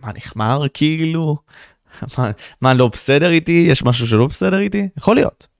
מה, 0.00 0.12
נחמר 0.12 0.62
כאילו? 0.74 1.36
מה, 2.18 2.30
מה 2.60 2.74
לא 2.74 2.88
בסדר 2.88 3.30
איתי? 3.30 3.66
יש 3.70 3.84
משהו 3.84 4.06
שלא 4.06 4.26
בסדר 4.26 4.58
איתי? 4.58 4.88
יכול 4.98 5.16
להיות. 5.16 5.51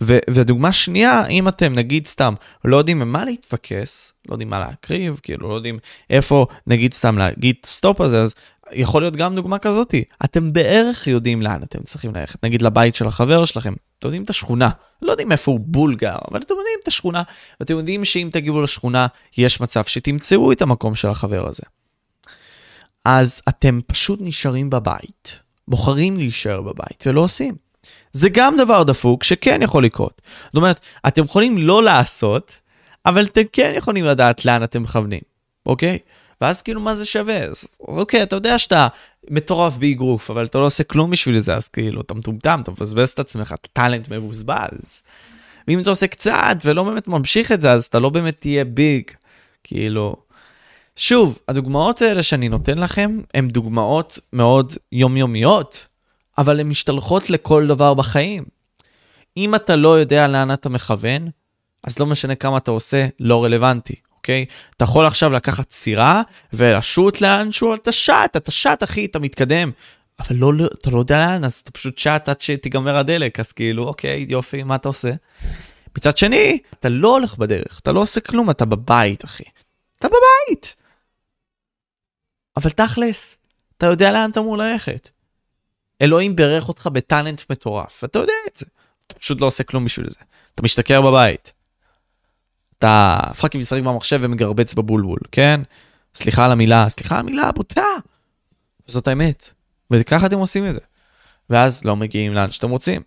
ו- 0.00 0.18
ודוגמה 0.30 0.72
שנייה, 0.72 1.26
אם 1.26 1.48
אתם 1.48 1.72
נגיד 1.72 2.06
סתם 2.06 2.34
לא 2.64 2.76
יודעים 2.76 2.98
ממה 2.98 3.24
להתפקס, 3.24 4.12
לא 4.28 4.34
יודעים 4.34 4.50
מה 4.50 4.60
להקריב, 4.60 5.20
כאילו 5.22 5.48
לא 5.48 5.54
יודעים 5.54 5.78
איפה 6.10 6.46
נגיד 6.66 6.94
סתם 6.94 7.18
להגיד 7.18 7.56
סטופ 7.66 8.00
הזה, 8.00 8.22
אז 8.22 8.34
יכול 8.72 9.02
להיות 9.02 9.16
גם 9.16 9.34
דוגמה 9.34 9.58
כזאתי. 9.58 10.04
אתם 10.24 10.52
בערך 10.52 11.06
יודעים 11.06 11.42
לאן 11.42 11.62
אתם 11.62 11.82
צריכים 11.82 12.14
ללכת, 12.14 12.44
נגיד 12.44 12.62
לבית 12.62 12.94
של 12.94 13.06
החבר 13.06 13.44
שלכם, 13.44 13.72
אתם 13.98 14.08
יודעים 14.08 14.22
את 14.22 14.30
השכונה, 14.30 14.70
לא 15.02 15.10
יודעים 15.10 15.32
איפה 15.32 15.52
הוא 15.52 15.60
בול 15.60 15.96
גר, 15.96 16.16
אבל 16.30 16.40
אתם 16.40 16.54
יודעים 16.54 16.78
את 16.82 16.88
השכונה, 16.88 17.22
ואתם 17.60 17.76
יודעים 17.76 18.04
שאם 18.04 18.28
תגיבו 18.32 18.62
לשכונה, 18.62 19.06
יש 19.38 19.60
מצב 19.60 19.84
שתמצאו 19.84 20.52
את 20.52 20.62
המקום 20.62 20.94
של 20.94 21.08
החבר 21.08 21.48
הזה. 21.48 21.62
אז 23.04 23.42
אתם 23.48 23.78
פשוט 23.86 24.18
נשארים 24.22 24.70
בבית, 24.70 25.38
בוחרים 25.68 26.16
להישאר 26.16 26.62
בבית 26.62 27.04
ולא 27.06 27.20
עושים. 27.20 27.63
זה 28.12 28.28
גם 28.28 28.56
דבר 28.56 28.82
דפוק 28.82 29.24
שכן 29.24 29.62
יכול 29.62 29.84
לקרות. 29.84 30.22
זאת 30.46 30.56
אומרת, 30.56 30.80
אתם 31.06 31.24
יכולים 31.24 31.58
לא 31.58 31.82
לעשות, 31.82 32.56
אבל 33.06 33.24
אתם 33.24 33.42
כן 33.52 33.72
יכולים 33.76 34.04
לדעת 34.04 34.44
לאן 34.44 34.64
אתם 34.64 34.82
מכוונים, 34.82 35.20
אוקיי? 35.66 35.98
ואז 36.40 36.62
כאילו 36.62 36.80
מה 36.80 36.94
זה 36.94 37.06
שווה? 37.06 37.44
אז 37.44 37.78
אוקיי, 37.80 38.22
אתה 38.22 38.36
יודע 38.36 38.58
שאתה 38.58 38.88
מטורף 39.30 39.76
באגרוף, 39.76 40.30
אבל 40.30 40.46
אתה 40.46 40.58
לא 40.58 40.64
עושה 40.64 40.84
כלום 40.84 41.10
בשביל 41.10 41.38
זה, 41.38 41.56
אז 41.56 41.68
כאילו, 41.68 42.00
אתה 42.00 42.14
מטומטם, 42.14 42.60
אתה 42.62 42.70
מבזבז 42.70 43.10
את 43.10 43.18
עצמך, 43.18 43.54
אתה 43.60 43.68
טאלנט 43.72 44.08
מבוזבז. 44.08 45.02
ואם 45.68 45.80
אתה 45.80 45.90
עושה 45.90 46.06
קצת 46.06 46.56
ולא 46.64 46.82
באמת 46.82 47.08
ממשיך 47.08 47.52
את 47.52 47.60
זה, 47.60 47.72
אז 47.72 47.84
אתה 47.84 47.98
לא 47.98 48.08
באמת 48.08 48.40
תהיה 48.40 48.64
ביג. 48.64 49.10
כאילו, 49.64 50.16
שוב, 50.96 51.38
הדוגמאות 51.48 52.02
האלה 52.02 52.22
שאני 52.22 52.48
נותן 52.48 52.78
לכם, 52.78 53.20
הן 53.34 53.48
דוגמאות 53.48 54.18
מאוד 54.32 54.72
יומיומיות, 54.92 55.86
אבל 56.38 56.60
הן 56.60 56.68
משתלחות 56.68 57.30
לכל 57.30 57.66
דבר 57.66 57.94
בחיים. 57.94 58.44
אם 59.36 59.54
אתה 59.54 59.76
לא 59.76 59.98
יודע 59.98 60.28
לאן 60.28 60.52
אתה 60.52 60.68
מכוון, 60.68 61.28
אז 61.84 61.98
לא 61.98 62.06
משנה 62.06 62.34
כמה 62.34 62.58
אתה 62.58 62.70
עושה, 62.70 63.06
לא 63.20 63.44
רלוונטי, 63.44 63.94
אוקיי? 64.16 64.44
אתה 64.76 64.84
יכול 64.84 65.06
עכשיו 65.06 65.30
לקחת 65.30 65.70
סירה 65.70 66.22
ולשוט 66.52 67.20
לאנשהו, 67.20 67.74
אתה 67.74 67.92
שט, 67.92 68.36
אתה 68.36 68.50
שט, 68.50 68.82
אחי, 68.82 69.04
אתה 69.04 69.18
מתקדם. 69.18 69.70
אבל 70.20 70.36
לא, 70.36 70.54
לא, 70.54 70.64
אתה 70.64 70.90
לא 70.90 70.98
יודע 70.98 71.16
לאן, 71.16 71.44
אז 71.44 71.60
אתה 71.62 71.70
פשוט 71.70 71.98
שט 71.98 72.28
עד 72.28 72.40
שתיגמר 72.40 72.96
הדלק, 72.96 73.40
אז 73.40 73.52
כאילו, 73.52 73.84
אוקיי, 73.84 74.26
יופי, 74.28 74.62
מה 74.62 74.74
אתה 74.74 74.88
עושה? 74.88 75.12
מצד 75.96 76.16
שני, 76.16 76.58
אתה 76.80 76.88
לא 76.88 77.08
הולך 77.08 77.36
בדרך, 77.36 77.80
אתה 77.82 77.92
לא 77.92 78.00
עושה 78.00 78.20
כלום, 78.20 78.50
אתה 78.50 78.64
בבית, 78.64 79.24
אחי. 79.24 79.44
אתה 79.98 80.08
בבית. 80.08 80.74
אבל 82.56 82.70
תכלס, 82.70 83.36
אתה 83.76 83.86
יודע 83.86 84.12
לאן 84.12 84.30
אתה 84.30 84.40
אמור 84.40 84.58
ללכת. 84.58 85.10
אלוהים 86.02 86.36
בירך 86.36 86.68
אותך 86.68 86.88
ב 86.92 86.99
talent 86.99 87.42
מטורף, 87.50 88.04
אתה 88.04 88.18
יודע 88.18 88.32
את 88.52 88.56
זה. 88.56 88.66
אתה 89.06 89.14
פשוט 89.14 89.40
לא 89.40 89.46
עושה 89.46 89.64
כלום 89.64 89.84
בשביל 89.84 90.10
זה. 90.10 90.20
אתה 90.54 90.62
משתכר 90.62 91.02
בבית. 91.02 91.52
אתה 92.78 93.18
fucking 93.40 93.62
משחק 93.62 93.82
במחשב 93.82 94.18
ומגרבץ 94.22 94.74
בבולבול, 94.74 95.18
כן? 95.32 95.60
סליחה 96.14 96.44
על 96.44 96.52
המילה, 96.52 96.88
סליחה 96.88 97.14
על 97.14 97.20
המילה 97.20 97.48
הבוטה. 97.48 97.84
זאת 98.86 99.08
האמת. 99.08 99.50
וככה 99.90 100.26
אתם 100.26 100.38
עושים 100.38 100.66
את 100.66 100.74
זה. 100.74 100.80
ואז 101.50 101.84
לא 101.84 101.96
מגיעים 101.96 102.34
לאן 102.34 102.50
שאתם 102.50 102.70
רוצים. 102.70 103.02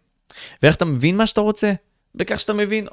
ואיך 0.64 0.76
אתה 0.76 0.86
מבין 0.86 1.18
מה 1.18 1.28
שאתה 1.28 1.42
רוצה? 1.42 1.74
בכך 2.16 2.40
שאתה 2.40 2.54
מבין 2.54 2.88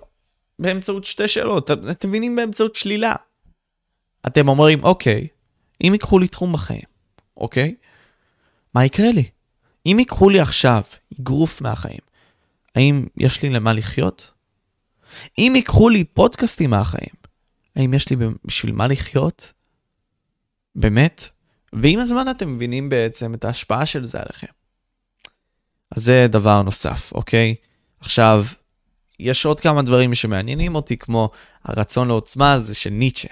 באמצעות 0.59 1.05
שתי 1.05 1.29
שאלות. 1.29 1.71
אתם 1.71 2.09
מבינים 2.09 2.37
באמצעות 2.37 2.77
שלילה. 2.77 3.15
אתם 4.27 4.49
אומרים, 4.49 4.85
אוקיי, 4.85 5.29
אם 5.85 5.91
ייקחו 5.93 6.19
לי 6.19 6.29
תחום 6.29 6.53
בחיים, 6.53 6.85
אוקיי? 7.37 7.75
מה 8.75 8.85
יקרה 8.85 9.13
לי? 9.13 9.29
אם 9.87 9.97
ייקחו 9.99 10.29
לי 10.29 10.41
עכשיו 10.41 10.83
אגרוף 11.21 11.61
מהחיים, 11.61 12.01
האם 12.75 13.07
יש 13.17 13.43
לי 13.43 13.51
למה 13.51 13.73
לחיות? 13.73 14.31
אם 15.39 15.53
ייקחו 15.57 15.89
לי 15.89 16.05
פודקאסטים 16.05 16.71
מהחיים, 16.71 17.15
האם 17.77 17.95
יש 17.95 18.11
לי 18.11 18.17
בשביל 18.45 18.73
מה 18.73 18.87
לחיות? 18.87 19.53
באמת? 20.75 21.29
ועם 21.73 21.99
הזמן 21.99 22.31
אתם 22.31 22.55
מבינים 22.55 22.89
בעצם 22.89 23.35
את 23.35 23.45
ההשפעה 23.45 23.87
של 23.87 24.05
זה 24.05 24.19
עליכם. 24.21 24.53
אז 25.91 26.05
זה 26.05 26.27
דבר 26.31 26.63
נוסף, 26.63 27.13
אוקיי? 27.13 27.55
עכשיו, 28.01 28.47
יש 29.21 29.45
עוד 29.45 29.61
כמה 29.61 29.83
דברים 29.83 30.15
שמעניינים 30.15 30.75
אותי, 30.75 30.97
כמו 30.97 31.31
הרצון 31.65 32.09
לעוצמה 32.09 32.53
הזה 32.53 32.75
של 32.75 32.91
ניטשה. 32.91 33.29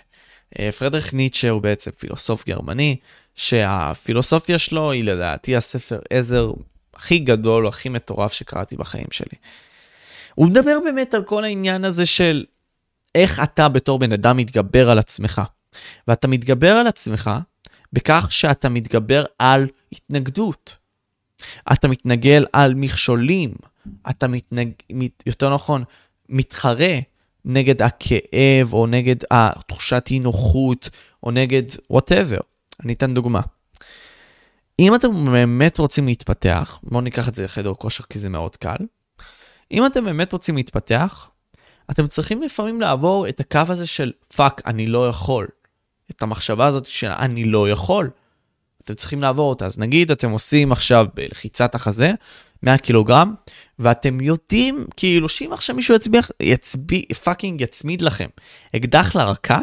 אה, 0.59 0.73
פרדריך 0.73 1.15
ניטשה 1.15 1.51
הוא 1.51 1.63
בעצם 1.63 1.91
פילוסוף 1.91 2.47
גרמני, 2.47 2.97
שהפילוסופיה 3.35 4.59
שלו 4.59 4.91
היא 4.91 5.05
לדעתי 5.05 5.57
הספר 5.57 5.99
עזר 6.11 6.53
הכי 6.95 7.19
גדול, 7.19 7.67
הכי 7.67 7.89
מטורף 7.89 8.33
שקראתי 8.33 8.77
בחיים 8.77 9.07
שלי. 9.11 9.39
הוא 10.35 10.47
מדבר 10.47 10.79
באמת 10.85 11.15
על 11.15 11.23
כל 11.23 11.45
העניין 11.45 11.85
הזה 11.85 12.07
של 12.07 12.45
איך 13.15 13.41
אתה 13.43 13.69
בתור 13.69 13.99
בן 13.99 14.13
אדם 14.13 14.37
מתגבר 14.37 14.91
על 14.91 14.99
עצמך. 14.99 15.43
ואתה 16.09 16.29
מתגבר 16.29 16.77
על 16.77 16.87
עצמך 16.87 17.31
בכך 17.93 18.27
שאתה 18.31 18.69
מתגבר 18.69 19.25
על 19.39 19.67
התנגדות. 19.93 20.77
אתה 21.73 21.89
מתנגל 21.89 22.47
על 22.53 22.75
מכשולים, 22.75 23.55
אתה 24.11 24.29
מתנג... 24.29 24.73
יותר 25.27 25.55
נכון, 25.55 25.85
מתחרה 26.29 26.99
נגד 27.45 27.83
הכאב 27.83 28.73
או 28.73 28.87
נגד 28.87 29.17
התחושת 29.31 30.07
אי 30.11 30.19
נוחות 30.19 30.91
או 31.23 31.31
נגד 31.31 31.63
whatever. 31.91 32.39
אני 32.85 32.93
אתן 32.93 33.15
דוגמה. 33.15 33.41
אם 34.79 34.95
אתם 34.95 35.25
באמת 35.25 35.79
רוצים 35.79 36.07
להתפתח, 36.07 36.79
בואו 36.83 37.01
ניקח 37.01 37.29
את 37.29 37.35
זה 37.35 37.45
לחדר 37.45 37.75
כושר 37.75 38.05
כי 38.05 38.19
זה 38.19 38.29
מאוד 38.29 38.57
קל. 38.57 38.77
אם 39.71 39.87
אתם 39.87 40.05
באמת 40.05 40.33
רוצים 40.33 40.57
להתפתח, 40.57 41.31
אתם 41.91 42.07
צריכים 42.07 42.43
לפעמים 42.43 42.81
לעבור 42.81 43.29
את 43.29 43.41
הקו 43.41 43.61
הזה 43.69 43.87
של 43.87 44.13
fuck, 44.37 44.63
אני 44.67 44.87
לא 44.87 45.09
יכול. 45.09 45.49
את 46.11 46.23
המחשבה 46.23 46.67
הזאת 46.67 46.85
של 46.85 47.09
אני 47.11 47.45
לא 47.45 47.71
יכול. 47.71 48.11
אתם 48.85 48.95
צריכים 48.95 49.23
לעבור 49.23 49.51
אותה. 49.51 49.67
אז 49.67 49.79
נגיד 49.79 50.11
אתם 50.11 50.31
עושים 50.31 50.73
עכשיו 50.73 51.07
בלחיצת 51.15 51.75
החזה 51.75 52.13
100 52.63 52.79
קילוגרם, 52.79 53.35
ואתם 53.79 54.21
יודעים 54.21 54.87
כאילו 54.97 55.29
שאם 55.29 55.53
עכשיו 55.53 55.77
מישהו 55.77 55.95
יצביע, 55.95 56.21
יצביע, 56.41 57.03
fucking 57.25 57.61
יצמיד 57.61 58.03
לכם 58.03 58.29
אקדח 58.77 59.17
לרקה, 59.17 59.59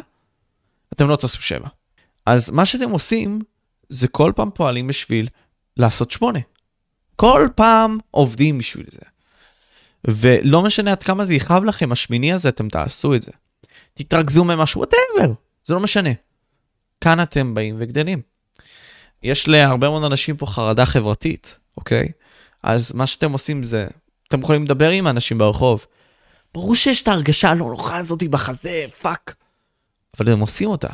אתם 0.94 1.08
לא 1.08 1.16
תעשו 1.16 1.42
7. 1.42 1.68
אז 2.26 2.52
מה 2.52 2.66
שאתם 2.66 2.92
עושים, 2.92 3.40
זה 3.90 4.08
כל 4.08 4.32
פעם 4.36 4.50
פועלים 4.54 4.88
בשביל 4.88 5.28
לעשות 5.78 6.12
8. 6.12 6.40
כל 7.16 7.48
פעם 7.56 7.98
עובדים 8.12 8.58
בשביל 8.58 8.86
זה. 8.92 9.02
ולא 10.08 10.64
משנה 10.64 10.92
עד 10.92 11.04
כמה 11.04 11.26
זה 11.26 11.34
יכאב 11.34 11.64
לכם, 11.64 11.92
השמיני 11.92 12.34
הזה, 12.34 12.50
אתם 12.50 12.70
תעשו 12.70 13.16
את 13.16 13.22
זה. 13.22 13.32
תתרכזו 13.94 14.44
במשהו, 14.44 14.82
whatever, 14.82 15.34
זה 15.64 15.74
לא 15.74 15.80
משנה. 15.80 16.10
כאן 17.02 17.22
אתם 17.22 17.54
באים 17.54 17.76
וגדלים. 17.80 18.22
יש 19.24 19.48
להרבה 19.48 19.90
מאוד 19.90 20.04
אנשים 20.04 20.38
פה 20.38 20.46
חרדה 20.46 20.86
חברתית, 20.86 21.58
אוקיי? 21.78 22.12
אז 22.64 22.94
מה 22.94 23.08
שאתם 23.08 23.32
עושים 23.32 23.64
זה, 23.64 23.88
אתם 24.28 24.42
יכולים 24.42 24.66
לדבר 24.66 24.90
עם 24.90 25.08
האנשים 25.08 25.38
ברחוב. 25.38 25.86
ברור 26.54 26.76
שיש 26.76 27.02
את 27.02 27.08
ההרגשה 27.08 27.50
הלא 27.50 27.66
נוחה 27.66 27.98
הזאת 27.98 28.24
בחזה, 28.24 28.86
fuck. 29.02 29.36
אבל 30.18 30.32
הם 30.32 30.40
עושים 30.40 30.70
אותה. 30.70 30.88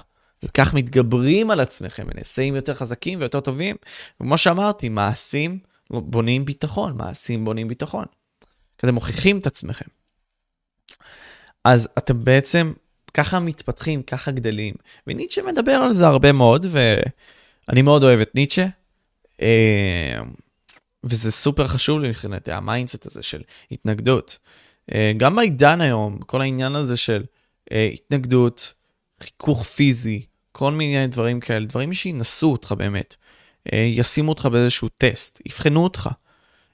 וכך 0.46 0.74
מתגברים 0.74 1.52
על 1.52 1.60
עצמכם 1.60 2.04
ונעשים 2.08 2.56
יותר 2.56 2.74
חזקים 2.74 3.20
ויותר 3.20 3.40
טובים. 3.40 3.76
וכמו 4.20 4.38
שאמרתי, 4.38 4.90
מעשים 4.90 5.60
בונים 5.90 6.46
ביטחון, 6.46 6.98
מעשים 6.98 7.46
בונים 7.46 7.68
ביטחון. 7.68 8.06
כי 8.78 8.86
אתם 8.86 8.94
מוכיחים 8.94 9.38
את 9.38 9.48
עצמכם. 9.48 9.86
אז 11.64 11.88
אתם 11.98 12.24
בעצם 12.24 12.74
ככה 13.14 13.40
מתפתחים, 13.40 14.04
ככה 14.04 14.32
גדלים. 14.32 14.74
וניטשה 15.08 15.42
מדבר 15.44 15.72
על 15.72 15.94
זה 15.94 16.08
הרבה 16.08 16.32
מאוד, 16.32 16.66
ואני 16.70 17.82
מאוד 17.82 18.04
אוהב 18.04 18.20
את 18.20 18.36
ניטשה. 18.36 18.68
אה, 19.42 20.20
וזה 21.04 21.32
סופר 21.32 21.68
חשוב 21.68 22.02
לי 22.02 22.10
מבחינתי, 22.10 22.52
ה 22.52 22.58
mindset 22.59 23.06
הזה 23.06 23.24
של 23.24 23.42
התנגדות. 23.72 24.38
אה, 24.94 25.12
גם 25.18 25.36
בעידן 25.36 25.82
היום, 25.82 26.18
כל 26.18 26.42
העניין 26.42 26.76
הזה 26.76 26.98
של 26.98 27.24
אה, 27.72 27.90
התנגדות, 27.94 28.74
חיכוך 29.20 29.64
פיזי, 29.64 30.26
כל 30.58 30.72
מיני 30.72 31.08
דברים 31.08 31.40
כאלה, 31.40 31.66
דברים 31.66 31.94
שינסו 31.94 32.52
אותך 32.52 32.72
באמת, 32.78 33.16
ישימו 33.74 34.30
אותך 34.30 34.46
באיזשהו 34.46 34.90
טסט, 34.98 35.42
יבחנו 35.46 35.84
אותך. 35.84 36.10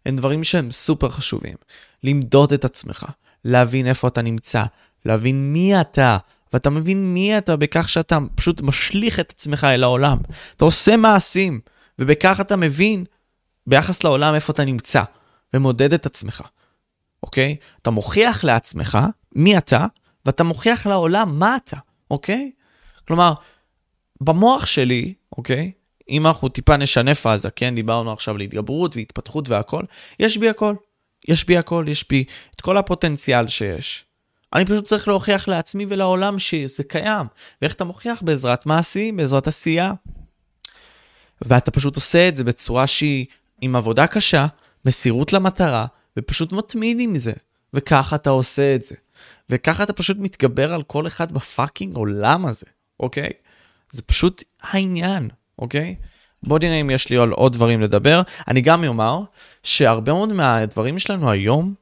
הם 0.05 0.15
דברים 0.15 0.43
שהם 0.43 0.71
סופר 0.71 1.09
חשובים. 1.09 1.55
למדוד 2.03 2.53
את 2.53 2.65
עצמך, 2.65 3.05
להבין 3.45 3.87
איפה 3.87 4.07
אתה 4.07 4.21
נמצא, 4.21 4.63
להבין 5.05 5.53
מי 5.53 5.81
אתה, 5.81 6.17
ואתה 6.53 6.69
מבין 6.69 7.13
מי 7.13 7.37
אתה 7.37 7.55
בכך 7.55 7.89
שאתה 7.89 8.17
פשוט 8.35 8.61
משליך 8.61 9.19
את 9.19 9.31
עצמך 9.31 9.63
אל 9.63 9.83
העולם. 9.83 10.17
אתה 10.55 10.65
עושה 10.65 10.97
מעשים, 10.97 11.59
ובכך 11.99 12.37
אתה 12.41 12.55
מבין 12.55 13.05
ביחס 13.67 14.03
לעולם 14.03 14.35
איפה 14.35 14.53
אתה 14.53 14.65
נמצא, 14.65 15.03
ומודד 15.53 15.93
את 15.93 16.05
עצמך, 16.05 16.43
אוקיי? 17.23 17.55
אתה 17.81 17.89
מוכיח 17.89 18.43
לעצמך 18.43 18.97
מי 19.35 19.57
אתה, 19.57 19.85
ואתה 20.25 20.43
מוכיח 20.43 20.87
לעולם 20.87 21.39
מה 21.39 21.55
אתה, 21.55 21.77
אוקיי? 22.11 22.51
כלומר, 23.07 23.33
במוח 24.21 24.65
שלי, 24.65 25.13
אוקיי? 25.37 25.71
אם 26.09 26.27
אנחנו 26.27 26.49
טיפה 26.49 26.77
נשנה 26.77 27.15
פאזה, 27.15 27.49
כן? 27.49 27.75
דיברנו 27.75 28.11
עכשיו 28.11 28.35
על 28.35 28.41
התגברות 28.41 28.95
והתפתחות 28.95 29.49
והכל, 29.49 29.83
יש 30.19 30.37
בי 30.37 30.49
הכל. 30.49 30.75
יש 31.27 31.45
בי 31.45 31.57
הכל, 31.57 31.85
יש 31.87 32.05
בי 32.09 32.23
את 32.55 32.61
כל 32.61 32.77
הפוטנציאל 32.77 33.47
שיש. 33.47 34.05
אני 34.53 34.65
פשוט 34.65 34.85
צריך 34.85 35.07
להוכיח 35.07 35.47
לעצמי 35.47 35.85
ולעולם 35.89 36.39
שזה 36.39 36.83
קיים. 36.83 37.27
ואיך 37.61 37.73
אתה 37.73 37.83
מוכיח? 37.83 38.21
בעזרת 38.21 38.65
מעשים, 38.65 39.17
בעזרת 39.17 39.47
עשייה. 39.47 39.93
ואתה 41.41 41.71
פשוט 41.71 41.95
עושה 41.95 42.27
את 42.27 42.35
זה 42.35 42.43
בצורה 42.43 42.87
שהיא 42.87 43.25
עם 43.61 43.75
עבודה 43.75 44.07
קשה, 44.07 44.45
מסירות 44.85 45.33
למטרה, 45.33 45.85
ופשוט 46.17 46.51
מתמיד 46.53 46.97
עם 46.99 47.17
זה. 47.19 47.33
וככה 47.73 48.15
אתה 48.15 48.29
עושה 48.29 48.75
את 48.75 48.83
זה. 48.83 48.95
וככה 49.49 49.83
אתה 49.83 49.93
פשוט 49.93 50.17
מתגבר 50.19 50.73
על 50.73 50.83
כל 50.83 51.07
אחד 51.07 51.31
בפאקינג 51.31 51.95
עולם 51.95 52.45
הזה, 52.45 52.65
אוקיי? 52.99 53.29
זה 53.91 54.01
פשוט 54.01 54.43
העניין, 54.61 55.29
אוקיי? 55.59 55.95
בוא 56.43 56.59
נראה 56.59 56.81
אם 56.81 56.89
יש 56.89 57.09
לי 57.09 57.17
על 57.17 57.31
עוד 57.31 57.53
דברים 57.53 57.81
לדבר. 57.81 58.21
אני 58.47 58.61
גם 58.61 58.83
אומר 58.83 59.19
שהרבה 59.63 60.13
מאוד 60.13 60.33
מהדברים 60.33 60.99
שלנו 60.99 61.31
היום, 61.31 61.73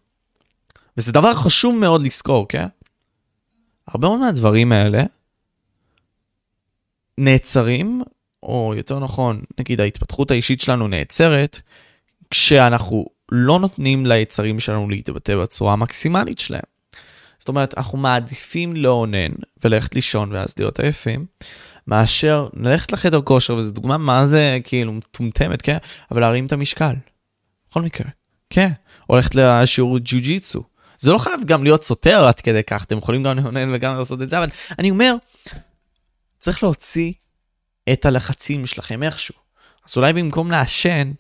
וזה 0.98 1.12
דבר 1.12 1.34
חשוב 1.34 1.76
מאוד 1.76 2.02
לזכור, 2.02 2.48
כן? 2.48 2.68
הרבה 3.88 4.08
מאוד 4.08 4.20
מהדברים 4.20 4.72
האלה 4.72 5.04
נעצרים, 7.18 8.04
או 8.44 8.74
יותר 8.78 9.00
נכון, 9.00 9.42
נגיד 9.60 9.82
ההתפתחות 9.82 10.32
האישית 10.32 10.62
שלנו 10.62 10.88
נעצרת, 10.88 11.62
כשאנחנו 12.30 13.06
לא 13.32 13.60
נותנים 13.60 14.06
ליצרים 14.06 14.60
שלנו 14.60 14.90
להתבטא 14.90 15.36
בצורה 15.36 15.74
המקסימלית 15.74 16.40
שלהם. 16.40 16.62
זאת 17.40 17.48
אומרת, 17.48 17.78
אנחנו 17.78 17.98
מעדיפים 17.98 18.76
לאונן 18.76 19.32
וללכת 19.64 19.96
לישון 19.96 20.32
ואז 20.32 20.54
להיות 20.58 20.80
עייפים, 20.80 21.26
מאשר 21.90 22.48
ללכת 22.54 22.92
לחדר 22.92 23.22
כושר, 23.22 23.56
וזו 23.56 23.72
דוגמה 23.72 23.98
מה 23.98 24.26
זה 24.26 24.58
כאילו 24.64 24.94
מטומטמת, 24.94 25.62
כן? 25.62 25.78
אבל 26.12 26.22
להרים 26.22 26.46
את 26.46 26.52
המשקל. 26.52 26.94
בכל 27.70 27.82
מקרה, 27.82 28.08
כן. 28.50 28.70
הולכת 29.06 29.36
לשיעור 29.36 29.98
ג'ו-ג'יצו. 30.04 30.64
זה 31.00 31.12
לא 31.12 31.18
חייב 31.18 31.42
גם 31.46 31.64
להיות 31.64 31.84
סותר 31.84 32.28
עד 32.28 32.40
כדי 32.40 32.64
כך, 32.64 32.84
אתם 32.84 32.98
יכולים 32.98 33.24
גם 33.24 33.38
לאונן 33.38 33.74
וגם 33.74 33.98
לעשות 33.98 34.22
את 34.22 34.30
זה, 34.30 34.38
אבל 34.38 34.50
אני 34.80 34.90
אומר, 34.90 35.16
צריך 36.40 36.64
להוציא 36.64 37.14
את 37.94 38.06
הלחצים 38.06 38.66
שלכם 38.66 39.04
איכשהו. 39.04 39.36
אז 39.90 39.98
אולי 39.98 40.14
במקום 40.14 40.52
לעשן, 40.52 41.12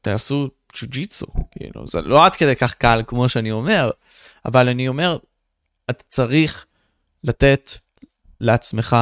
תעשו 0.00 0.48
ג'ו-ג'יצו. 0.76 1.26
כאילו, 1.50 1.88
זה 1.88 2.00
לא 2.00 2.26
עד 2.26 2.36
כדי 2.36 2.56
כך 2.56 2.74
קל 2.74 3.02
כמו 3.06 3.28
שאני 3.28 3.50
אומר, 3.50 3.90
אבל 4.44 4.68
אני 4.68 4.88
אומר, 4.88 5.18
אתה 5.90 6.04
צריך 6.08 6.66
לתת 7.24 7.70
לעצמך 8.40 8.96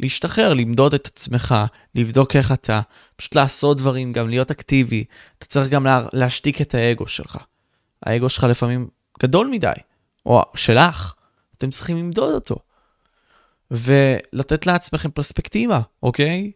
להשתחרר, 0.00 0.54
למדוד 0.54 0.94
את 0.94 1.06
עצמך, 1.06 1.54
לבדוק 1.94 2.36
איך 2.36 2.52
אתה, 2.52 2.80
פשוט 3.16 3.34
לעשות 3.34 3.76
דברים, 3.76 4.12
גם 4.12 4.28
להיות 4.28 4.50
אקטיבי. 4.50 5.04
אתה 5.38 5.46
צריך 5.46 5.68
גם 5.68 5.86
לה, 5.86 6.06
להשתיק 6.12 6.60
את 6.60 6.74
האגו 6.74 7.06
שלך. 7.06 7.38
האגו 8.02 8.28
שלך 8.28 8.44
לפעמים 8.44 8.88
גדול 9.22 9.46
מדי, 9.46 9.72
או 10.26 10.42
שלך, 10.54 11.14
אתם 11.58 11.70
צריכים 11.70 11.96
למדוד 11.96 12.34
אותו. 12.34 12.56
ולתת 13.70 14.66
לעצמכם 14.66 15.10
פרספקטיבה, 15.10 15.80
אוקיי? 16.02 16.50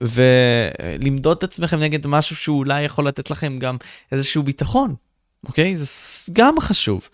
ולמדוד 0.00 1.36
את 1.36 1.44
עצמכם 1.44 1.78
נגד 1.78 2.06
משהו 2.06 2.36
שאולי 2.36 2.82
יכול 2.82 3.06
לתת 3.06 3.30
לכם 3.30 3.58
גם 3.58 3.76
איזשהו 4.12 4.42
ביטחון, 4.42 4.94
אוקיי? 5.46 5.76
זה 5.76 5.86
גם 6.32 6.60
חשוב. 6.60 7.08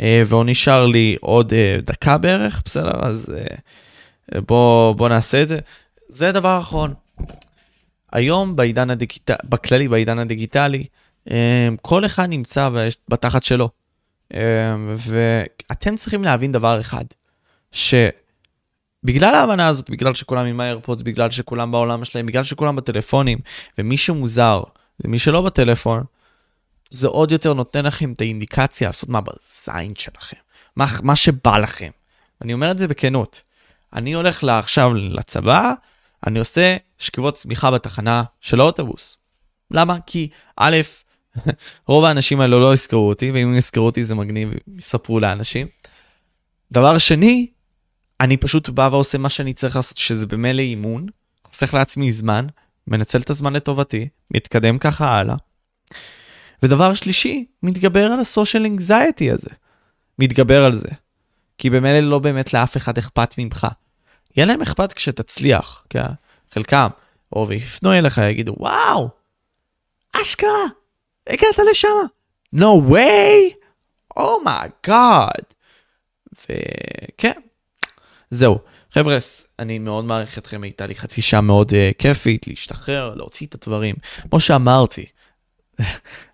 אה, 0.00 0.22
ועוד 0.26 0.46
נשאר 0.46 0.86
לי 0.86 1.16
עוד 1.20 1.52
אה, 1.52 1.76
דקה 1.82 2.18
בערך, 2.18 2.62
בסדר? 2.64 3.06
אז 3.06 3.34
אה, 3.38 3.56
בוא, 4.34 4.92
בוא 4.92 5.08
נעשה 5.08 5.42
את 5.42 5.48
זה. 5.48 5.58
זה 6.08 6.28
הדבר 6.28 6.48
האחרון. 6.48 6.94
היום 8.12 8.56
בעידן 8.56 8.90
הדיגיטלי, 8.90 9.36
בכללי 9.44 9.88
בעידן 9.88 10.18
הדיגיטלי, 10.18 10.84
כל 11.82 12.06
אחד 12.06 12.28
נמצא 12.28 12.68
בתחת 13.08 13.44
שלו. 13.44 13.68
ואתם 14.96 15.96
צריכים 15.96 16.24
להבין 16.24 16.52
דבר 16.52 16.80
אחד, 16.80 17.04
שבגלל 17.72 19.34
ההבנה 19.34 19.68
הזאת, 19.68 19.90
בגלל 19.90 20.14
שכולם 20.14 20.46
עם 20.46 20.60
האיירפודס, 20.60 21.02
בגלל 21.02 21.30
שכולם 21.30 21.72
בעולם 21.72 22.04
שלהם, 22.04 22.26
בגלל 22.26 22.44
שכולם 22.44 22.76
בטלפונים, 22.76 23.38
ומי 23.78 23.96
שמוזר 23.96 24.62
ומי 25.04 25.18
שלא 25.18 25.42
בטלפון, 25.42 26.04
זה 26.90 27.08
עוד 27.08 27.32
יותר 27.32 27.54
נותן 27.54 27.84
לכם 27.84 28.12
את 28.12 28.20
האינדיקציה 28.20 28.88
לעשות 28.88 29.08
מה 29.08 29.20
בזין 29.20 29.94
שלכם, 29.94 30.36
מה, 30.76 30.86
מה 31.02 31.16
שבא 31.16 31.58
לכם. 31.58 31.90
אני 32.42 32.52
אומר 32.52 32.70
את 32.70 32.78
זה 32.78 32.88
בכנות. 32.88 33.42
אני 33.92 34.12
הולך 34.12 34.44
עכשיו 34.44 34.94
לצבא, 34.94 35.72
אני 36.26 36.38
עושה 36.38 36.76
שכיבות 36.98 37.34
צמיחה 37.34 37.70
בתחנה 37.70 38.22
של 38.40 38.60
האוטובוס. 38.60 39.16
למה? 39.70 39.96
כי 40.06 40.28
א', 40.56 40.76
רוב 41.88 42.04
האנשים 42.04 42.40
האלו 42.40 42.60
לא 42.60 42.74
יזכרו 42.74 43.08
אותי, 43.08 43.30
ואם 43.30 43.54
יזכרו 43.54 43.86
אותי 43.86 44.04
זה 44.04 44.14
מגניב, 44.14 44.50
יספרו 44.78 45.20
לאנשים. 45.20 45.66
דבר 46.72 46.98
שני, 46.98 47.46
אני 48.20 48.36
פשוט 48.36 48.68
בא 48.68 48.88
ועושה 48.92 49.18
מה 49.18 49.28
שאני 49.28 49.54
צריך 49.54 49.76
לעשות, 49.76 49.96
שזה 49.96 50.26
במילא 50.26 50.60
אימון, 50.60 51.06
חוסך 51.44 51.74
לעצמי 51.74 52.12
זמן, 52.12 52.46
מנצל 52.86 53.18
את 53.18 53.30
הזמן 53.30 53.52
לטובתי, 53.52 54.08
מתקדם 54.30 54.78
ככה 54.78 55.08
הלאה. 55.08 55.36
ודבר 56.62 56.94
שלישי, 56.94 57.44
מתגבר 57.62 58.04
על 58.04 58.20
הסושיאל 58.20 58.64
אנגזייטי 58.64 59.30
הזה. 59.30 59.50
מתגבר 60.18 60.64
על 60.64 60.72
זה. 60.72 60.88
כי 61.58 61.70
במילא 61.70 62.00
לא 62.00 62.18
באמת 62.18 62.54
לאף 62.54 62.76
אחד 62.76 62.98
אכפת 62.98 63.34
ממך. 63.38 63.66
יהיה 64.36 64.46
להם 64.46 64.62
אכפת 64.62 64.92
כשתצליח, 64.92 65.84
כן? 65.90 66.02
חלקם, 66.50 66.88
או 67.32 67.48
ויפנו 67.48 67.92
אליך, 67.92 68.18
יגידו, 68.18 68.54
וואו, 68.58 69.08
אשכרה, 70.12 70.64
הגעת 71.26 71.58
לשם. 71.70 71.88
No 72.54 72.90
way! 72.90 73.54
Oh 74.18 74.48
וכן, 76.32 77.40
זהו. 78.30 78.58
חבר'ה, 78.90 79.18
אני 79.58 79.78
מאוד 79.78 80.04
מעריך 80.04 80.38
אתכם, 80.38 80.62
הייתה 80.62 80.86
לי 80.86 80.94
חצי 80.94 81.22
שעה 81.22 81.40
מאוד 81.40 81.70
uh, 81.70 81.74
כיפית, 81.98 82.48
להשתחרר, 82.48 83.14
להוציא 83.14 83.46
את 83.46 83.54
הדברים. 83.54 83.94
כמו 84.30 84.40
שאמרתי, 84.40 85.06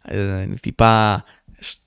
אני 0.08 0.58
טיפה 0.60 1.16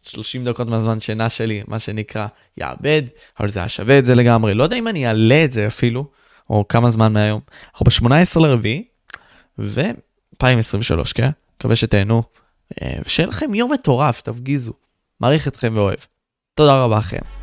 30 0.01 0.43
דקות 0.43 0.67
מהזמן 0.67 0.99
שינה 0.99 1.29
שלי, 1.29 1.63
מה 1.67 1.79
שנקרא, 1.79 2.27
יאבד, 2.57 3.01
אבל 3.39 3.49
זה 3.49 3.59
היה 3.59 3.69
שווה 3.69 3.99
את 3.99 4.05
זה 4.05 4.15
לגמרי. 4.15 4.53
לא 4.53 4.63
יודע 4.63 4.77
אם 4.77 4.87
אני 4.87 5.07
אעלה 5.07 5.43
את 5.43 5.51
זה 5.51 5.67
אפילו, 5.67 6.05
או 6.49 6.67
כמה 6.67 6.89
זמן 6.89 7.13
מהיום. 7.13 7.41
אנחנו 7.73 7.85
ב-18 7.85 8.39
לרביעי, 8.39 8.83
ו-2023, 9.59 11.13
כן? 11.15 11.29
מקווה 11.57 11.75
שתהנו, 11.75 12.23
אה, 12.81 12.99
ושיהיה 13.05 13.27
לכם 13.27 13.53
יום 13.53 13.73
מטורף, 13.73 14.21
תפגיזו. 14.21 14.73
מעריך 15.19 15.47
אתכם 15.47 15.71
ואוהב. 15.75 15.99
תודה 16.55 16.73
רבה 16.73 16.97
לכם. 16.97 17.36